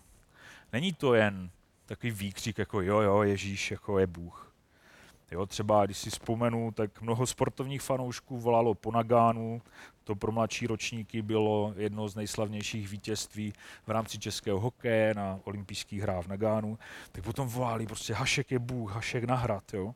Není 0.74 0.94
to 0.94 1.14
jen 1.14 1.50
takový 1.86 2.12
výkřik 2.12 2.58
jako 2.58 2.82
jo, 2.82 3.00
jo, 3.00 3.22
Ježíš 3.22 3.72
jako 3.72 4.00
je 4.00 4.08
Bůh. 4.08 4.54
Jo, 5.32 5.46
třeba 5.46 5.86
když 5.86 5.98
si 5.98 6.10
vzpomenu, 6.10 6.72
tak 6.72 7.02
mnoho 7.02 7.28
sportovních 7.28 7.82
fanoušků 7.82 8.40
volalo 8.40 8.76
po 8.76 8.92
Nagánu, 8.92 9.62
to 10.04 10.16
pro 10.16 10.32
mladší 10.32 10.68
ročníky 10.68 11.22
bylo 11.22 11.74
jedno 11.78 12.08
z 12.08 12.16
nejslavnějších 12.16 12.90
vítězství 12.90 13.54
v 13.88 13.92
rámci 13.92 14.20
českého 14.20 14.60
hokeje 14.60 15.14
na 15.14 15.40
olympijských 15.44 16.02
hrách 16.02 16.26
v 16.26 16.28
Nagánu, 16.28 16.80
tak 17.12 17.24
potom 17.24 17.48
volali 17.48 17.88
prostě 17.88 18.14
Hašek 18.14 18.52
je 18.52 18.60
Bůh, 18.60 18.92
Hašek 18.92 19.24
na 19.24 19.36
hrad, 19.36 19.74
jo. 19.74 19.96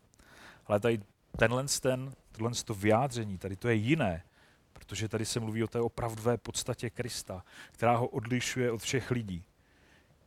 Ale 0.67 0.79
tady 0.79 0.99
tenhle 1.37 1.65
ten, 1.81 2.13
tohle 2.31 2.51
to 2.65 2.73
vyjádření, 2.73 3.37
tady 3.37 3.55
to 3.55 3.67
je 3.67 3.75
jiné, 3.75 4.23
protože 4.91 5.09
tady 5.09 5.25
se 5.25 5.39
mluví 5.39 5.63
o 5.63 5.67
té 5.67 5.81
opravdové 5.81 6.37
podstatě 6.37 6.89
Krista, 6.89 7.45
která 7.71 7.95
ho 7.97 8.07
odlišuje 8.07 8.71
od 8.71 8.81
všech 8.81 9.11
lidí. 9.11 9.43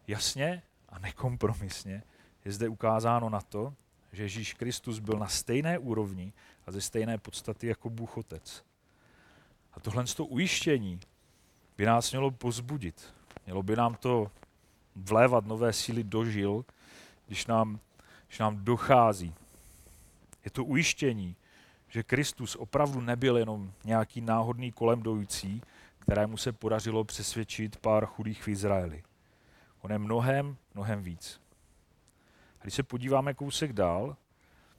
Jasně 0.06 0.62
a 0.88 0.99
nekompromisně 0.99 2.02
je 2.44 2.52
zde 2.52 2.68
ukázáno 2.68 3.30
na 3.30 3.40
to, 3.40 3.75
že 4.12 4.23
Ježíš 4.23 4.54
Kristus 4.54 4.99
byl 4.99 5.18
na 5.18 5.28
stejné 5.28 5.78
úrovni 5.78 6.33
a 6.66 6.73
ze 6.73 6.80
stejné 6.80 7.18
podstaty 7.18 7.66
jako 7.66 7.90
Bůh 7.90 8.16
Otec. 8.16 8.64
A 9.73 9.80
tohle 9.80 10.04
to 10.04 10.25
ujištění 10.25 11.00
by 11.76 11.85
nás 11.87 12.11
mělo 12.11 12.30
pozbudit. 12.30 13.14
Mělo 13.47 13.62
by 13.62 13.76
nám 13.76 13.94
to 13.94 14.30
vlévat 14.97 15.47
nové 15.47 15.73
síly 15.73 16.04
do 16.04 16.25
žil, 16.25 16.64
když 17.26 17.47
nám, 17.47 17.80
když 18.26 18.38
nám 18.38 18.64
dochází. 18.64 19.35
Je 20.44 20.50
to 20.50 20.64
ujištění, 20.64 21.37
že 21.94 22.02
Kristus 22.02 22.56
opravdu 22.56 23.00
nebyl 23.00 23.36
jenom 23.36 23.72
nějaký 23.84 24.20
náhodný 24.20 24.72
kolem 24.72 25.02
dojící, 25.02 25.62
kterému 25.98 26.36
se 26.36 26.52
podařilo 26.52 27.04
přesvědčit 27.04 27.76
pár 27.76 28.06
chudých 28.06 28.42
v 28.42 28.48
Izraeli. 28.48 29.02
On 29.82 29.92
je 29.92 29.98
mnohem, 29.98 30.56
mnohem 30.74 31.02
víc. 31.02 31.40
Když 32.62 32.74
se 32.74 32.82
podíváme 32.82 33.34
kousek 33.34 33.72
dál, 33.72 34.16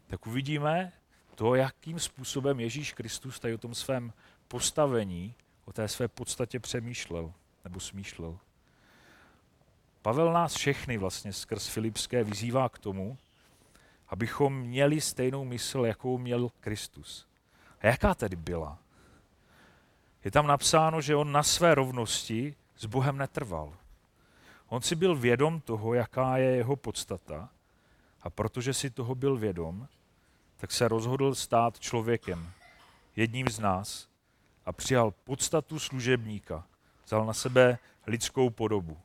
tak 0.07 0.27
uvidíme 0.27 0.91
to, 1.35 1.55
jakým 1.55 1.99
způsobem 1.99 2.59
Ježíš 2.59 2.93
Kristus 2.93 3.39
tady 3.39 3.53
o 3.53 3.57
tom 3.57 3.75
svém 3.75 4.13
postavení, 4.47 5.35
o 5.65 5.73
té 5.73 5.87
své 5.87 6.07
podstatě 6.07 6.59
přemýšlel 6.59 7.33
nebo 7.63 7.79
smýšlel. 7.79 8.37
Pavel 10.01 10.33
nás 10.33 10.55
všechny 10.55 10.97
vlastně 10.97 11.33
skrz 11.33 11.67
Filipské 11.67 12.23
vyzývá 12.23 12.69
k 12.69 12.79
tomu, 12.79 13.17
abychom 14.15 14.59
měli 14.59 15.01
stejnou 15.01 15.45
mysl, 15.45 15.85
jakou 15.85 16.17
měl 16.17 16.49
Kristus. 16.59 17.27
A 17.81 17.87
jaká 17.87 18.15
tedy 18.15 18.35
byla? 18.35 18.77
Je 20.23 20.31
tam 20.31 20.47
napsáno, 20.47 21.01
že 21.01 21.15
on 21.15 21.31
na 21.31 21.43
své 21.43 21.75
rovnosti 21.75 22.55
s 22.77 22.85
Bohem 22.85 23.17
netrval. 23.17 23.73
On 24.67 24.81
si 24.81 24.95
byl 24.95 25.15
vědom 25.15 25.61
toho, 25.61 25.93
jaká 25.93 26.37
je 26.37 26.55
jeho 26.55 26.75
podstata 26.75 27.49
a 28.21 28.29
protože 28.29 28.73
si 28.73 28.89
toho 28.89 29.15
byl 29.15 29.37
vědom, 29.37 29.87
tak 30.57 30.71
se 30.71 30.87
rozhodl 30.87 31.35
stát 31.35 31.79
člověkem, 31.79 32.51
jedním 33.15 33.49
z 33.49 33.59
nás, 33.59 34.07
a 34.65 34.71
přijal 34.71 35.11
podstatu 35.11 35.79
služebníka. 35.79 36.63
Vzal 37.05 37.25
na 37.25 37.33
sebe 37.33 37.77
lidskou 38.07 38.49
podobu. 38.49 38.97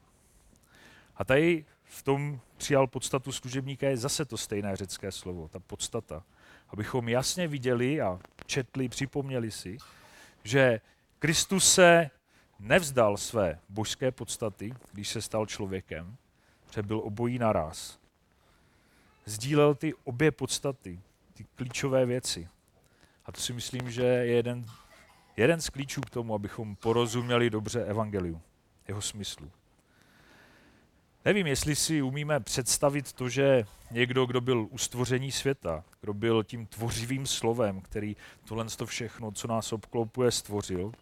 A 1.16 1.24
tady 1.24 1.64
v 1.90 2.02
tom 2.02 2.40
přijal 2.56 2.86
podstatu 2.86 3.32
služebníka 3.32 3.88
je 3.88 3.96
zase 3.96 4.24
to 4.24 4.36
stejné 4.36 4.76
řecké 4.76 5.12
slovo, 5.12 5.48
ta 5.48 5.58
podstata. 5.58 6.22
Abychom 6.68 7.08
jasně 7.08 7.48
viděli 7.48 8.00
a 8.00 8.18
četli, 8.46 8.88
připomněli 8.88 9.50
si, 9.50 9.78
že 10.44 10.80
Kristus 11.18 11.72
se 11.72 12.10
nevzdal 12.58 13.16
své 13.16 13.58
božské 13.68 14.10
podstaty, 14.10 14.74
když 14.92 15.08
se 15.08 15.22
stal 15.22 15.46
člověkem, 15.46 16.16
že 16.74 16.82
byl 16.82 17.00
obojí 17.04 17.38
naraz 17.38 17.98
sdílel 19.24 19.74
ty 19.74 19.94
obě 20.04 20.30
podstaty, 20.30 21.00
ty 21.34 21.46
klíčové 21.54 22.06
věci. 22.06 22.48
A 23.26 23.32
to 23.32 23.40
si 23.40 23.52
myslím, 23.52 23.90
že 23.90 24.02
je 24.02 24.26
jeden, 24.26 24.66
jeden 25.36 25.60
z 25.60 25.70
klíčů 25.70 26.00
k 26.00 26.10
tomu, 26.10 26.34
abychom 26.34 26.76
porozuměli 26.76 27.50
dobře 27.50 27.84
evangeliu, 27.84 28.40
jeho 28.88 29.02
smyslu. 29.02 29.50
Nevím, 31.24 31.46
jestli 31.46 31.76
si 31.76 32.02
umíme 32.02 32.40
představit 32.40 33.12
to, 33.12 33.28
že 33.28 33.64
někdo, 33.90 34.26
kdo 34.26 34.40
byl 34.40 34.66
u 34.70 34.78
stvoření 34.78 35.32
světa, 35.32 35.84
kdo 36.00 36.14
byl 36.14 36.44
tím 36.44 36.66
tvořivým 36.66 37.26
slovem, 37.26 37.80
který 37.80 38.16
tohle 38.44 38.64
to 38.76 38.86
všechno, 38.86 39.32
co 39.32 39.48
nás 39.48 39.72
obklopuje, 39.72 40.30
stvořil, 40.30 40.92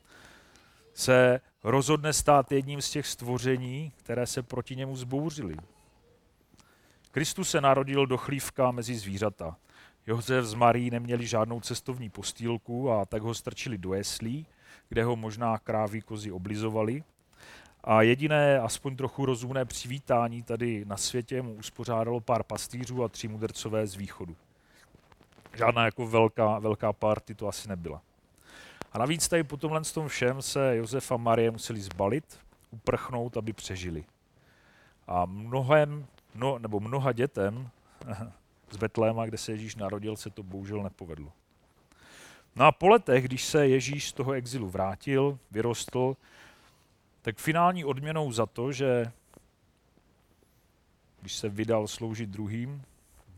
se 0.94 1.40
rozhodne 1.64 2.12
stát 2.12 2.52
jedním 2.52 2.82
z 2.82 2.90
těch 2.90 3.06
stvoření, 3.06 3.92
které 3.96 4.26
se 4.26 4.42
proti 4.42 4.76
němu 4.76 4.96
zbouřily, 4.96 5.56
Kristus 7.10 7.50
se 7.50 7.60
narodil 7.60 8.06
do 8.06 8.16
chlívka 8.16 8.70
mezi 8.70 8.94
zvířata. 8.94 9.56
Josef 10.06 10.44
z 10.44 10.54
Marí 10.54 10.90
neměli 10.90 11.26
žádnou 11.26 11.60
cestovní 11.60 12.10
postýlku 12.10 12.90
a 12.90 13.04
tak 13.04 13.22
ho 13.22 13.34
strčili 13.34 13.78
do 13.78 13.94
jeslí, 13.94 14.46
kde 14.88 15.04
ho 15.04 15.16
možná 15.16 15.58
krávy 15.58 16.02
kozy 16.02 16.32
oblizovali. 16.32 17.04
A 17.88 18.02
jediné, 18.02 18.60
aspoň 18.60 18.96
trochu 18.96 19.26
rozumné 19.26 19.64
přivítání 19.64 20.42
tady 20.42 20.84
na 20.84 20.96
světě 20.96 21.42
mu 21.42 21.54
uspořádalo 21.54 22.20
pár 22.20 22.42
pastýřů 22.42 23.04
a 23.04 23.08
tři 23.08 23.28
mudrcové 23.28 23.86
z 23.86 23.94
východu. 23.94 24.36
Žádná 25.54 25.84
jako 25.84 26.06
velká, 26.06 26.58
velká 26.58 26.92
party 26.92 27.34
to 27.34 27.48
asi 27.48 27.68
nebyla. 27.68 28.02
A 28.92 28.98
navíc 28.98 29.28
tady 29.28 29.44
po 29.44 29.56
tomhle 29.56 29.80
tom 29.80 30.08
všem 30.08 30.42
se 30.42 30.76
Josef 30.76 31.12
a 31.12 31.16
Marie 31.16 31.50
museli 31.50 31.80
zbalit, 31.80 32.38
uprchnout, 32.70 33.36
aby 33.36 33.52
přežili. 33.52 34.04
A 35.06 35.26
mnohem, 35.26 36.06
no, 36.34 36.58
nebo 36.58 36.80
mnoha 36.80 37.12
dětem 37.12 37.70
z 38.70 38.76
Betléma, 38.76 39.26
kde 39.26 39.38
se 39.38 39.52
Ježíš 39.52 39.76
narodil, 39.76 40.16
se 40.16 40.30
to 40.30 40.42
bohužel 40.42 40.82
nepovedlo. 40.82 41.32
No 42.56 42.64
a 42.64 42.72
po 42.72 42.88
letech, 42.88 43.24
když 43.24 43.44
se 43.44 43.68
Ježíš 43.68 44.08
z 44.08 44.12
toho 44.12 44.32
exilu 44.32 44.68
vrátil, 44.68 45.38
vyrostl, 45.50 46.16
tak 47.28 47.38
finální 47.38 47.84
odměnou 47.84 48.32
za 48.32 48.46
to, 48.46 48.72
že 48.72 49.12
když 51.20 51.34
se 51.34 51.48
vydal 51.48 51.88
sloužit 51.88 52.30
druhým, 52.30 52.82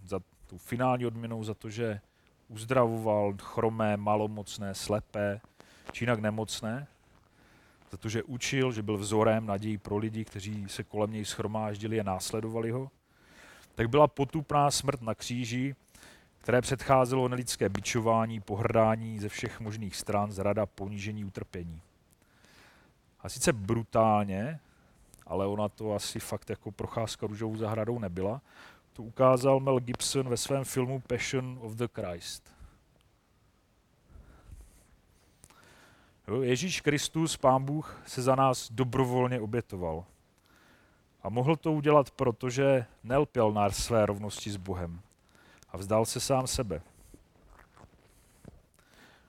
za 0.04 0.20
tu 0.46 0.58
finální 0.58 1.06
odměnou 1.06 1.44
za 1.44 1.54
to, 1.54 1.70
že 1.70 2.00
uzdravoval 2.48 3.34
chromé, 3.40 3.96
malomocné, 3.96 4.74
slepé, 4.74 5.40
či 5.92 6.04
jinak 6.04 6.20
nemocné, 6.20 6.86
za 7.90 7.96
to, 7.96 8.08
že 8.08 8.22
učil, 8.22 8.72
že 8.72 8.82
byl 8.82 8.96
vzorem 8.96 9.46
nadějí 9.46 9.78
pro 9.78 9.96
lidi, 9.96 10.24
kteří 10.24 10.68
se 10.68 10.84
kolem 10.84 11.12
něj 11.12 11.24
schromáždili 11.24 12.00
a 12.00 12.02
následovali 12.02 12.70
ho, 12.70 12.90
tak 13.74 13.88
byla 13.88 14.06
potupná 14.06 14.70
smrt 14.70 15.02
na 15.02 15.14
kříži, 15.14 15.74
které 16.38 16.60
předcházelo 16.60 17.28
nelidské 17.28 17.68
bičování, 17.68 18.40
pohrdání 18.40 19.18
ze 19.18 19.28
všech 19.28 19.60
možných 19.60 19.96
stran, 19.96 20.32
zrada, 20.32 20.66
ponížení, 20.66 21.24
utrpení. 21.24 21.82
A 23.22 23.28
sice 23.28 23.52
brutálně, 23.52 24.60
ale 25.26 25.46
ona 25.46 25.68
to 25.68 25.94
asi 25.94 26.20
fakt 26.20 26.50
jako 26.50 26.72
procházka 26.72 27.26
růžovou 27.26 27.56
zahradou 27.56 27.98
nebyla, 27.98 28.40
to 28.92 29.02
ukázal 29.02 29.60
Mel 29.60 29.80
Gibson 29.80 30.28
ve 30.28 30.36
svém 30.36 30.64
filmu 30.64 31.00
Passion 31.00 31.58
of 31.62 31.72
the 31.72 31.88
Christ. 31.92 32.52
Ježíš 36.42 36.80
Kristus, 36.80 37.36
Pán 37.36 37.64
Bůh, 37.64 38.02
se 38.06 38.22
za 38.22 38.34
nás 38.34 38.72
dobrovolně 38.72 39.40
obětoval. 39.40 40.04
A 41.22 41.28
mohl 41.28 41.56
to 41.56 41.72
udělat, 41.72 42.10
protože 42.10 42.86
nelpěl 43.04 43.52
na 43.52 43.70
své 43.70 44.06
rovnosti 44.06 44.50
s 44.50 44.56
Bohem 44.56 45.00
a 45.68 45.76
vzdal 45.76 46.04
se 46.04 46.20
sám 46.20 46.46
sebe. 46.46 46.82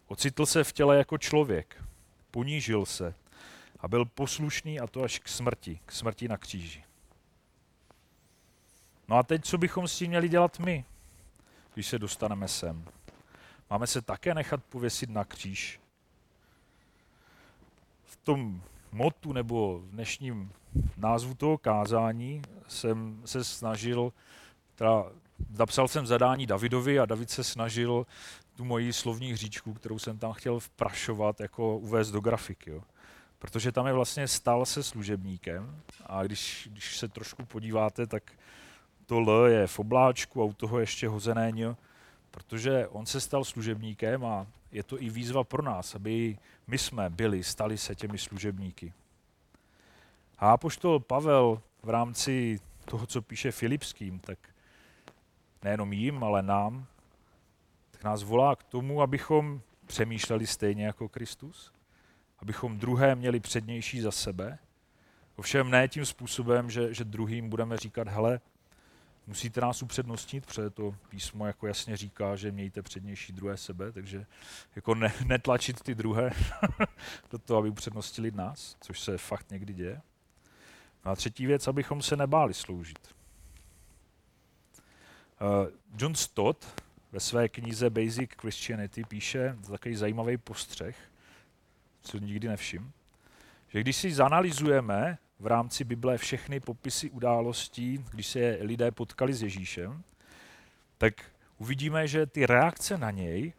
Ocitl 0.08 0.46
se 0.46 0.64
v 0.64 0.74
těle 0.74 0.98
jako 0.98 1.18
člověk, 1.18 1.84
ponížil 2.32 2.86
se 2.86 3.14
a 3.82 3.88
byl 3.88 4.06
poslušný 4.06 4.80
a 4.80 4.88
to 4.88 5.04
až 5.04 5.20
k 5.20 5.28
smrti, 5.28 5.80
k 5.86 5.92
smrti 5.92 6.28
na 6.28 6.38
kříži. 6.38 6.84
No 9.08 9.18
a 9.18 9.24
teď, 9.24 9.46
co 9.46 9.58
bychom 9.58 9.88
s 9.88 9.98
tím 9.98 10.08
měli 10.08 10.30
dělat 10.30 10.60
my, 10.60 10.86
když 11.74 11.88
se 11.88 12.00
dostaneme 12.00 12.48
sem? 12.48 12.86
Máme 13.70 13.88
se 13.88 14.02
také 14.02 14.34
nechat 14.34 14.64
pověsit 14.64 15.10
na 15.10 15.26
kříž. 15.26 15.80
V 18.04 18.16
tom 18.16 18.62
motu 18.92 19.34
nebo 19.34 19.80
v 19.80 19.90
dnešním 19.90 20.52
názvu 20.98 21.34
toho 21.34 21.58
kázání 21.58 22.42
jsem 22.68 23.22
se 23.26 23.44
snažil, 23.44 24.14
teda 24.76 25.06
zapsal 25.54 25.88
jsem 25.88 26.08
zadání 26.08 26.48
Davidovi 26.48 27.00
a 27.00 27.06
David 27.06 27.30
se 27.30 27.44
snažil 27.44 28.06
tu 28.56 28.66
moji 28.66 28.94
slovní 28.94 29.34
hříčku, 29.34 29.74
kterou 29.74 30.00
jsem 30.00 30.18
tam 30.18 30.34
chtěl 30.34 30.60
vprašovat, 30.60 31.40
jako 31.40 31.78
uvést 31.78 32.12
do 32.12 32.20
grafiky. 32.20 32.70
Jo. 32.70 32.84
Protože 33.42 33.72
tam 33.72 33.88
je 33.88 33.94
vlastně 33.94 34.28
stal 34.28 34.66
se 34.66 34.84
služebníkem 34.84 35.82
a 36.06 36.24
když, 36.24 36.70
když 36.72 36.98
se 36.98 37.08
trošku 37.08 37.46
podíváte, 37.46 38.08
tak 38.08 38.32
to 39.06 39.18
L 39.18 39.46
je 39.46 39.68
v 39.68 39.80
obláčku 39.80 40.42
a 40.42 40.46
u 40.46 40.54
toho 40.54 40.80
ještě 40.80 41.08
hozené 41.08 41.50
N, 41.50 41.76
protože 42.32 42.88
on 42.88 43.06
se 43.06 43.22
stal 43.22 43.44
služebníkem 43.44 44.26
a 44.26 44.48
je 44.72 44.84
to 44.84 45.02
i 45.02 45.10
výzva 45.10 45.44
pro 45.44 45.64
nás, 45.64 45.96
aby 45.96 46.38
my 46.68 46.78
jsme 46.78 47.10
byli, 47.10 47.44
stali 47.44 47.78
se 47.78 47.96
těmi 47.96 48.18
služebníky. 48.18 48.94
A 50.38 50.52
apoštol 50.52 51.00
Pavel 51.00 51.62
v 51.84 51.90
rámci 51.90 52.60
toho, 52.86 53.08
co 53.08 53.22
píše 53.22 53.52
Filipským, 53.52 54.20
tak 54.20 54.40
nejenom 55.64 55.94
jim, 55.94 56.24
ale 56.24 56.42
nám, 56.42 56.86
tak 57.92 58.04
nás 58.04 58.24
volá 58.24 58.56
k 58.56 58.64
tomu, 58.64 59.02
abychom 59.02 59.62
přemýšleli 59.86 60.48
stejně 60.48 60.86
jako 60.86 61.10
Kristus, 61.10 61.72
abychom 62.42 62.78
druhé 62.78 63.16
měli 63.16 63.40
přednější 63.40 64.02
za 64.02 64.12
sebe, 64.12 64.60
ovšem 65.36 65.70
ne 65.70 65.88
tím 65.88 66.06
způsobem, 66.06 66.70
že, 66.70 66.94
že 66.94 67.04
druhým 67.04 67.50
budeme 67.50 67.78
říkat, 67.78 68.08
hele, 68.08 68.40
musíte 69.28 69.62
nás 69.62 69.84
upřednostnit, 69.84 70.46
protože 70.46 70.70
to 70.70 70.96
písmo 71.10 71.48
jako 71.48 71.68
jasně 71.68 71.98
říká, 71.98 72.36
že 72.36 72.52
mějte 72.52 72.82
přednější 72.82 73.34
druhé 73.34 73.58
sebe, 73.58 73.92
takže 73.92 74.26
jako 74.76 74.96
ne, 74.96 75.14
netlačit 75.26 75.82
ty 75.82 75.96
druhé 75.96 76.32
do 77.32 77.38
toho, 77.38 77.60
aby 77.60 77.70
upřednostili 77.70 78.32
nás, 78.32 78.78
což 78.82 79.00
se 79.00 79.18
fakt 79.18 79.52
někdy 79.52 79.74
děje. 79.74 80.02
No 81.06 81.12
a 81.12 81.16
třetí 81.16 81.46
věc, 81.46 81.68
abychom 81.68 82.02
se 82.02 82.16
nebáli 82.16 82.54
sloužit. 82.54 83.16
Uh, 85.42 85.68
John 85.98 86.16
Stott 86.16 86.84
ve 87.12 87.20
své 87.20 87.50
knize 87.50 87.90
Basic 87.90 88.30
Christianity 88.42 89.04
píše 89.04 89.58
takový 89.72 89.96
zajímavý 89.96 90.38
postřeh, 90.38 91.11
co 92.02 92.18
nikdy 92.18 92.48
nevšim, 92.48 92.92
že 93.68 93.82
když 93.82 93.96
si 93.96 94.14
zanalizujeme 94.14 95.18
v 95.40 95.48
rámci 95.48 95.84
Bible 95.84 96.18
všechny 96.18 96.60
popisy 96.60 97.10
událostí, 97.10 98.06
když 98.12 98.28
se 98.28 98.58
lidé 98.62 98.92
potkali 98.92 99.34
s 99.34 99.44
Ježíšem, 99.44 100.04
tak 100.98 101.14
uvidíme, 101.58 102.08
že 102.08 102.26
ty 102.26 102.46
reakce 102.46 102.98
na 102.98 103.12
něj 103.12 103.54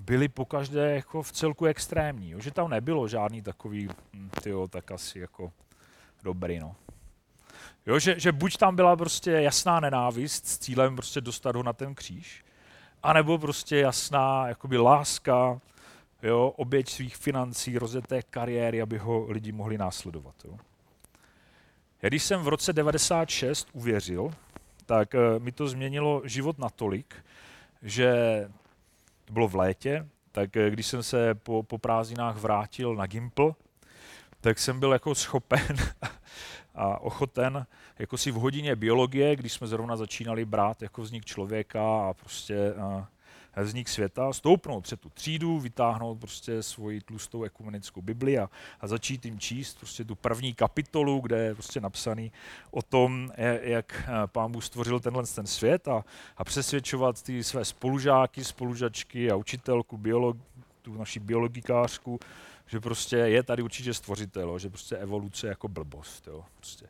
byly 0.00 0.28
pokaždé 0.28 0.94
jako 0.94 1.22
v 1.22 1.32
celku 1.32 1.66
extrémní. 1.66 2.34
Že 2.38 2.50
tam 2.50 2.70
nebylo 2.70 3.08
žádný 3.08 3.42
takový, 3.42 3.88
hm, 4.14 4.30
tyjo, 4.42 4.68
tak 4.68 4.90
asi 4.90 5.18
jako 5.18 5.52
dobrý, 6.22 6.58
no. 6.58 6.76
Jo, 7.86 7.98
že, 7.98 8.20
že 8.20 8.32
buď 8.32 8.56
tam 8.56 8.76
byla 8.76 8.96
prostě 8.96 9.30
jasná 9.30 9.80
nenávist 9.80 10.46
s 10.46 10.58
cílem 10.58 10.96
prostě 10.96 11.20
dostat 11.20 11.56
ho 11.56 11.62
na 11.62 11.72
ten 11.72 11.94
kříž, 11.94 12.44
anebo 13.02 13.38
prostě 13.38 13.76
jasná 13.76 14.48
jakoby 14.48 14.78
láska, 14.78 15.60
jo, 16.22 16.54
oběť 16.56 16.90
svých 16.90 17.16
financí, 17.16 17.78
rozjeté 17.78 18.22
kariéry, 18.22 18.82
aby 18.82 18.98
ho 18.98 19.26
lidi 19.30 19.52
mohli 19.52 19.78
následovat. 19.78 20.34
Jo. 20.44 20.58
Já 22.02 22.08
když 22.08 22.22
jsem 22.22 22.40
v 22.40 22.48
roce 22.48 22.72
96 22.72 23.68
uvěřil, 23.72 24.30
tak 24.86 25.14
eh, 25.14 25.38
mi 25.38 25.52
to 25.52 25.68
změnilo 25.68 26.22
život 26.24 26.58
natolik, 26.58 27.14
že 27.82 28.12
to 29.24 29.32
bylo 29.32 29.48
v 29.48 29.54
létě, 29.54 30.08
tak 30.32 30.56
eh, 30.56 30.70
když 30.70 30.86
jsem 30.86 31.02
se 31.02 31.34
po, 31.34 31.62
po 31.62 31.78
prázdninách 31.78 32.36
vrátil 32.36 32.94
na 32.94 33.06
Gimpl, 33.06 33.54
tak 34.40 34.58
jsem 34.58 34.80
byl 34.80 34.92
jako 34.92 35.14
schopen 35.14 35.76
a 36.74 37.00
ochoten 37.00 37.66
jako 37.98 38.18
si 38.18 38.30
v 38.30 38.34
hodině 38.34 38.76
biologie, 38.76 39.36
když 39.36 39.52
jsme 39.52 39.66
zrovna 39.66 39.96
začínali 39.96 40.44
brát 40.44 40.82
jako 40.82 41.02
vznik 41.02 41.24
člověka 41.24 42.08
a 42.08 42.14
prostě 42.14 42.74
a 42.74 43.08
vznik 43.62 43.88
světa, 43.88 44.32
stoupnout 44.32 44.80
před 44.80 45.00
tu 45.00 45.10
třídu, 45.10 45.58
vytáhnout 45.58 46.20
prostě 46.20 46.62
svoji 46.62 47.00
tlustou 47.00 47.42
ekumenickou 47.42 48.02
Bibli 48.02 48.38
a, 48.38 48.50
a 48.80 48.86
začít 48.86 49.24
jim 49.24 49.38
číst 49.38 49.78
prostě 49.78 50.04
tu 50.04 50.14
první 50.14 50.54
kapitolu, 50.54 51.20
kde 51.20 51.38
je 51.38 51.54
prostě 51.54 51.80
napsaný 51.80 52.32
o 52.70 52.82
tom, 52.82 53.30
jak 53.62 54.10
pán 54.26 54.52
Bůh 54.52 54.64
stvořil 54.64 55.00
tenhle 55.00 55.26
ten 55.26 55.46
svět 55.46 55.88
a, 55.88 56.04
a 56.36 56.44
přesvědčovat 56.44 57.22
ty 57.22 57.44
své 57.44 57.64
spolužáky, 57.64 58.44
spolužačky 58.44 59.30
a 59.30 59.36
učitelku, 59.36 59.96
biolog, 59.96 60.36
tu 60.82 60.94
naši 60.94 61.20
biologikářku, 61.20 62.20
že 62.66 62.80
prostě 62.80 63.16
je 63.16 63.42
tady 63.42 63.62
určitě 63.62 63.94
stvořitel, 63.94 64.58
že 64.58 64.70
prostě 64.70 64.96
evoluce 64.96 65.46
jako 65.46 65.68
blbost. 65.68 66.26
Jo. 66.26 66.44
Prostě, 66.56 66.86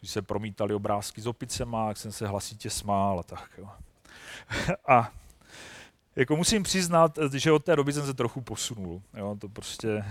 když 0.00 0.10
se 0.10 0.22
promítali 0.22 0.74
obrázky 0.74 1.20
s 1.20 1.26
opicema, 1.26 1.88
jak 1.88 1.96
jsem 1.96 2.12
se 2.12 2.26
hlasitě 2.26 2.70
smál 2.70 3.20
a 3.20 3.22
tak. 3.22 3.50
Jo. 3.58 3.68
A 4.88 5.12
jako 6.16 6.36
musím 6.36 6.62
přiznat, 6.62 7.18
že 7.34 7.52
od 7.52 7.64
té 7.64 7.76
doby 7.76 7.92
jsem 7.92 8.06
se 8.06 8.14
trochu 8.14 8.40
posunul. 8.40 9.02
Jo, 9.16 9.36
to 9.40 9.48
prostě... 9.48 10.04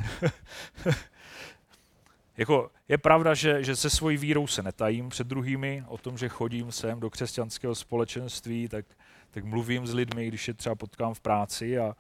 jako 2.38 2.72
je 2.88 2.98
pravda, 2.98 3.34
že, 3.34 3.64
že 3.64 3.76
se 3.76 3.90
svojí 3.90 4.18
vírou 4.18 4.48
se 4.48 4.64
netajím 4.64 5.10
před 5.10 5.28
druhými, 5.28 5.84
o 5.88 5.98
tom, 5.98 6.18
že 6.18 6.30
chodím 6.30 6.72
sem 6.72 7.00
do 7.00 7.10
křesťanského 7.10 7.76
společenství, 7.76 8.68
tak, 8.68 8.86
tak 9.32 9.44
mluvím 9.44 9.88
s 9.88 9.94
lidmi, 9.94 10.28
když 10.28 10.48
je 10.48 10.54
třeba 10.54 10.76
potkám 10.76 11.14
v 11.14 11.20
práci 11.20 11.80
a, 11.80 11.96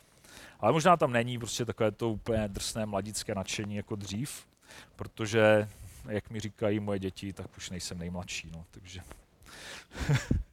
ale 0.59 0.71
možná 0.71 0.97
tam 0.97 1.11
není 1.11 1.37
prostě 1.37 1.65
takové 1.65 1.91
to 1.91 2.09
úplně 2.09 2.47
drsné 2.47 2.85
mladické 2.85 3.35
nadšení 3.35 3.75
jako 3.75 3.95
dřív, 3.95 4.45
protože, 4.95 5.69
jak 6.09 6.29
mi 6.29 6.39
říkají 6.39 6.79
moje 6.79 6.99
děti, 6.99 7.33
tak 7.33 7.47
už 7.57 7.69
nejsem 7.69 7.99
nejmladší. 7.99 8.51
No, 8.53 8.65
takže. 8.71 9.01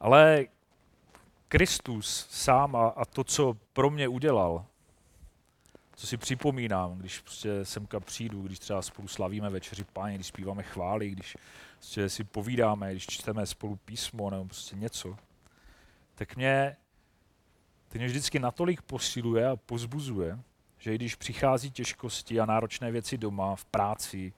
Ale 0.00 0.46
Kristus 1.48 2.26
sám 2.30 2.76
a, 2.76 2.88
a 2.88 3.04
to, 3.04 3.24
co 3.24 3.56
pro 3.72 3.90
mě 3.90 4.08
udělal, 4.08 4.66
co 5.96 6.06
si 6.06 6.16
připomínám, 6.16 6.98
když 6.98 7.20
prostě 7.20 7.64
semka 7.64 8.00
přijdu, 8.00 8.42
když 8.42 8.58
třeba 8.58 8.82
spolu 8.82 9.08
slavíme 9.08 9.50
večeři 9.50 9.84
páně, 9.84 10.14
když 10.14 10.26
zpíváme 10.26 10.62
chvály, 10.62 11.10
když 11.10 11.36
prostě 11.74 12.08
si 12.08 12.24
povídáme, 12.24 12.90
když 12.90 13.06
čteme 13.06 13.46
spolu 13.46 13.76
písmo 13.76 14.30
nebo 14.30 14.44
prostě 14.44 14.76
něco, 14.76 15.16
tak 16.14 16.36
mě, 16.36 16.76
to 17.88 17.98
mě 17.98 18.06
vždycky 18.06 18.38
natolik 18.38 18.82
posiluje 18.82 19.48
a 19.48 19.56
pozbuzuje, 19.56 20.38
že 20.78 20.92
i 20.92 20.96
když 20.96 21.14
přichází 21.14 21.70
těžkosti 21.70 22.40
a 22.40 22.46
náročné 22.46 22.90
věci 22.90 23.18
doma, 23.18 23.56
v 23.56 23.64
práci, 23.64 24.32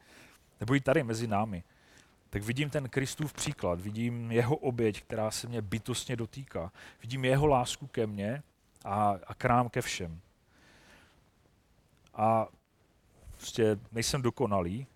nebo 0.61 0.75
i 0.75 0.81
tady 0.81 1.03
mezi 1.03 1.27
námi, 1.27 1.64
tak 2.31 2.43
vidím 2.43 2.71
ten 2.71 2.88
Kristův 2.88 3.33
příklad, 3.33 3.81
vidím 3.81 4.33
jeho 4.33 4.57
oběť, 4.57 5.03
která 5.03 5.31
se 5.31 5.49
mě 5.49 5.62
bytostně 5.62 6.17
dotýká. 6.17 6.73
Vidím 7.03 7.25
jeho 7.25 7.47
lásku 7.47 7.87
ke 7.87 8.07
mně 8.07 8.43
a, 8.85 9.14
a 9.27 9.35
k 9.35 9.45
nám 9.45 9.69
ke 9.69 9.83
všem. 9.83 10.21
A 12.14 12.47
prostě 13.37 13.79
nejsem 13.93 14.23
dokonalý 14.23 14.87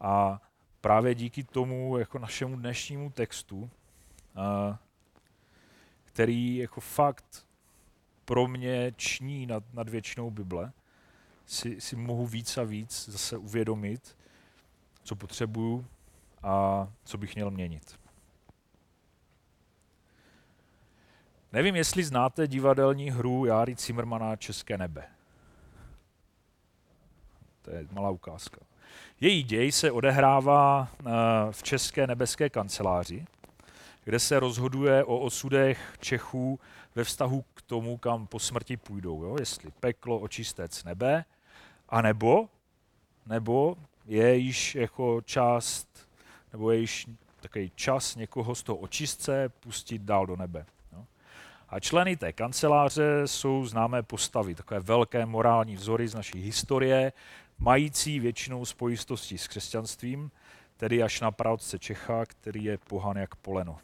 a 0.00 0.40
právě 0.80 1.14
díky 1.14 1.44
tomu 1.44 1.98
jako 1.98 2.18
našemu 2.18 2.56
dnešnímu 2.56 3.10
textu, 3.10 3.70
který 6.04 6.56
jako 6.56 6.80
fakt 6.80 7.46
pro 8.24 8.48
mě 8.48 8.92
ční 8.96 9.46
nad, 9.46 9.64
nad 9.72 9.88
většinou 9.88 10.30
Bible, 10.30 10.72
si, 11.46 11.80
si 11.80 11.96
mohu 11.96 12.26
víc 12.26 12.58
a 12.58 12.62
víc 12.62 13.08
zase 13.08 13.36
uvědomit, 13.36 14.16
co 15.02 15.16
potřebuju 15.16 15.86
a 16.42 16.88
co 17.04 17.18
bych 17.18 17.34
měl 17.34 17.50
měnit. 17.50 18.00
Nevím, 21.52 21.76
jestli 21.76 22.04
znáte 22.04 22.46
divadelní 22.46 23.10
hru 23.10 23.44
Járy 23.44 23.76
Zimmermana 23.78 24.36
České 24.36 24.78
nebe. 24.78 25.04
To 27.62 27.70
je 27.70 27.86
malá 27.92 28.10
ukázka. 28.10 28.60
Její 29.20 29.42
děj 29.42 29.72
se 29.72 29.90
odehrává 29.90 30.88
eh, 30.98 31.02
v 31.50 31.62
České 31.62 32.06
nebeské 32.06 32.50
kanceláři, 32.50 33.26
kde 34.04 34.18
se 34.18 34.40
rozhoduje 34.40 35.04
o 35.04 35.18
osudech 35.18 35.96
Čechů 36.00 36.60
ve 36.94 37.04
vztahu 37.04 37.44
k 37.54 37.62
tomu, 37.62 37.96
kam 37.96 38.26
po 38.26 38.38
smrti 38.38 38.76
půjdou. 38.76 39.24
Jo? 39.24 39.36
Jestli 39.40 39.70
peklo, 39.70 40.18
očistec 40.18 40.84
nebe, 40.84 41.24
anebo 41.88 42.48
nebo 43.26 43.76
je 44.06 44.36
již 44.36 44.74
jako 44.74 45.20
část, 45.24 46.08
nebo 46.52 46.70
je 46.70 46.78
již 46.78 47.06
takový 47.40 47.72
čas 47.74 48.16
někoho 48.16 48.54
z 48.54 48.62
toho 48.62 48.78
očistce 48.78 49.48
pustit 49.48 50.02
dál 50.02 50.26
do 50.26 50.36
nebe. 50.36 50.66
Jo? 50.92 51.04
A 51.68 51.80
členy 51.80 52.16
té 52.16 52.32
kanceláře 52.32 53.22
jsou 53.26 53.66
známé 53.66 54.02
postavy, 54.02 54.54
takové 54.54 54.80
velké 54.80 55.26
morální 55.26 55.76
vzory 55.76 56.08
z 56.08 56.14
naší 56.14 56.42
historie, 56.42 57.12
mající 57.58 58.20
většinou 58.20 58.64
spojistosti 58.64 59.38
s 59.38 59.48
křesťanstvím, 59.48 60.30
tedy 60.76 61.02
až 61.02 61.20
na 61.20 61.30
pravce 61.30 61.78
Čecha, 61.78 62.26
který 62.26 62.64
je 62.64 62.78
pohan 62.78 63.16
jak 63.16 63.34
poleno 63.34 63.78